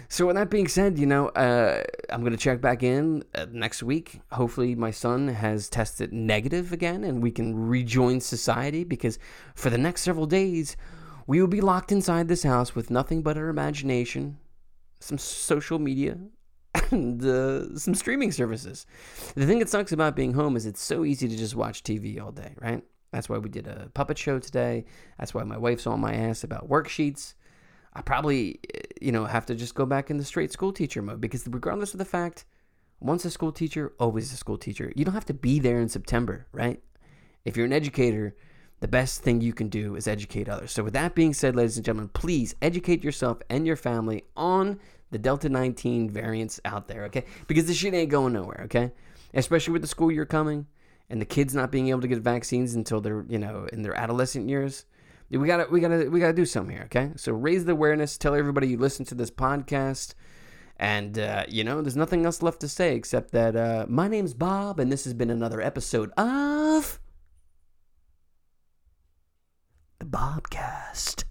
So, 0.09 0.27
with 0.27 0.35
that 0.35 0.51
being 0.51 0.67
said, 0.67 0.99
you 0.99 1.07
know, 1.07 1.29
uh, 1.29 1.85
I'm 2.09 2.23
going 2.23 2.33
to 2.33 2.37
check 2.37 2.61
back 2.61 2.83
in 2.83 3.23
uh, 3.33 3.47
next 3.53 3.81
week. 3.81 4.21
Hopefully, 4.33 4.75
my 4.75 4.91
son 4.91 5.29
has 5.29 5.69
tested 5.69 6.13
negative 6.13 6.73
again 6.73 7.05
and 7.05 7.23
we 7.23 7.31
can 7.31 7.55
rejoin 7.55 8.21
society 8.21 8.83
because 8.83 9.21
for 9.55 9.71
the 9.71 9.79
next 9.79 10.03
several 10.03 10.27
days, 10.27 10.77
we 11.29 11.41
will 11.41 11.47
be 11.47 11.61
locked 11.61 11.93
inside 11.93 12.27
this 12.27 12.43
house 12.43 12.75
with 12.75 12.91
nothing 12.91 13.23
but 13.23 13.37
our 13.37 13.49
imagination, 13.49 14.39
some 14.99 15.17
social 15.17 15.79
media, 15.79 16.19
and 16.91 17.25
uh, 17.25 17.77
some 17.79 17.95
streaming 17.95 18.33
services. 18.33 18.87
The 19.35 19.47
thing 19.47 19.59
that 19.59 19.69
sucks 19.69 19.93
about 19.93 20.17
being 20.17 20.35
home 20.35 20.57
is 20.57 20.67
it's 20.67 20.83
so 20.83 21.05
easy 21.05 21.29
to 21.29 21.37
just 21.37 21.57
watch 21.57 21.83
TV 21.83 22.23
all 22.23 22.33
day, 22.33 22.55
right? 22.61 22.83
That's 23.13 23.29
why 23.29 23.39
we 23.39 23.49
did 23.49 23.67
a 23.67 23.91
puppet 23.93 24.19
show 24.19 24.39
today. 24.39 24.85
That's 25.19 25.35
why 25.35 25.43
my 25.43 25.59
wife's 25.59 25.87
on 25.87 26.01
my 26.01 26.15
ass 26.15 26.45
about 26.45 26.69
worksheets. 26.69 27.35
I 27.93 28.03
probably, 28.03 28.61
uh, 28.73 28.79
you 29.01 29.11
know, 29.11 29.25
have 29.25 29.47
to 29.47 29.55
just 29.55 29.75
go 29.75 29.85
back 29.85 30.11
into 30.11 30.23
straight 30.25 30.53
school 30.53 30.73
teacher 30.73 31.03
mode 31.03 31.21
because 31.21 31.47
regardless 31.49 31.93
of 31.93 31.99
the 31.99 32.05
fact, 32.05 32.45
once 33.01 33.25
a 33.25 33.31
school 33.31 33.51
teacher, 33.51 33.93
always 33.99 34.33
a 34.33 34.37
school 34.37 34.59
teacher. 34.59 34.93
You 34.95 35.05
don't 35.05 35.15
have 35.15 35.25
to 35.27 35.35
be 35.35 35.59
there 35.59 35.81
in 35.81 35.89
September, 35.89 36.47
right? 36.53 36.81
If 37.45 37.57
you're 37.57 37.67
an 37.67 37.73
educator, 37.73 38.37
the 38.81 38.89
best 38.89 39.23
thing 39.23 39.41
you 39.41 39.53
can 39.53 39.69
do 39.69 39.95
is 39.95 40.09
educate 40.09 40.49
others. 40.49 40.73
So, 40.73 40.83
with 40.83 40.95
that 40.95 41.15
being 41.15 41.35
said, 41.35 41.55
ladies 41.55 41.77
and 41.77 41.85
gentlemen, 41.85 42.09
please 42.09 42.55
educate 42.63 43.05
yourself 43.05 43.41
and 43.49 43.67
your 43.67 43.77
family 43.77 44.25
on 44.37 44.81
the 45.11 45.19
Delta 45.19 45.49
19 45.49 46.09
variants 46.09 46.61
out 46.65 46.89
there, 46.89 47.05
okay? 47.05 47.25
Because 47.47 47.67
this 47.67 47.77
shit 47.77 47.95
ain't 47.95 48.11
going 48.11 48.33
nowhere, 48.33 48.63
okay? 48.65 48.93
Especially 49.35 49.73
with 49.73 49.83
the 49.83 49.89
school 49.89 50.11
year 50.11 50.25
coming 50.25 50.67
and 51.09 51.21
the 51.21 51.27
kids 51.27 51.55
not 51.55 51.73
being 51.73 51.89
able 51.89 52.01
to 52.01 52.09
get 52.09 52.21
vaccines 52.21 52.75
until 52.75 53.01
they're, 53.01 53.25
you 53.29 53.39
know, 53.39 53.69
in 53.73 53.83
their 53.83 53.95
adolescent 53.95 54.49
years. 54.49 54.87
We 55.31 55.47
gotta, 55.47 55.67
we 55.71 55.81
gotta, 55.81 56.09
we 56.09 56.21
gotta 56.21 56.33
do 56.33 56.47
something 56.47 56.75
here, 56.75 56.85
okay? 56.87 57.13
So 57.17 57.33
raise 57.33 57.65
the 57.65 57.73
awareness. 57.73 58.17
Tell 58.17 58.35
everybody 58.35 58.69
you 58.69 58.79
listen 58.79 59.05
to 59.07 59.15
this 59.15 59.31
podcast, 59.31 60.15
and 60.77 61.19
uh, 61.19 61.45
you 61.49 61.63
know, 61.63 61.83
there's 61.83 61.97
nothing 61.97 62.25
else 62.25 62.43
left 62.43 62.61
to 62.63 62.69
say 62.69 62.97
except 62.97 63.33
that 63.33 63.55
uh, 63.55 63.87
my 63.89 64.09
name's 64.09 64.35
Bob, 64.35 64.81
and 64.81 64.91
this 64.91 65.05
has 65.05 65.15
been 65.15 65.31
another 65.31 65.61
episode 65.61 66.11
of 66.17 67.00
Bobcast. 70.11 71.30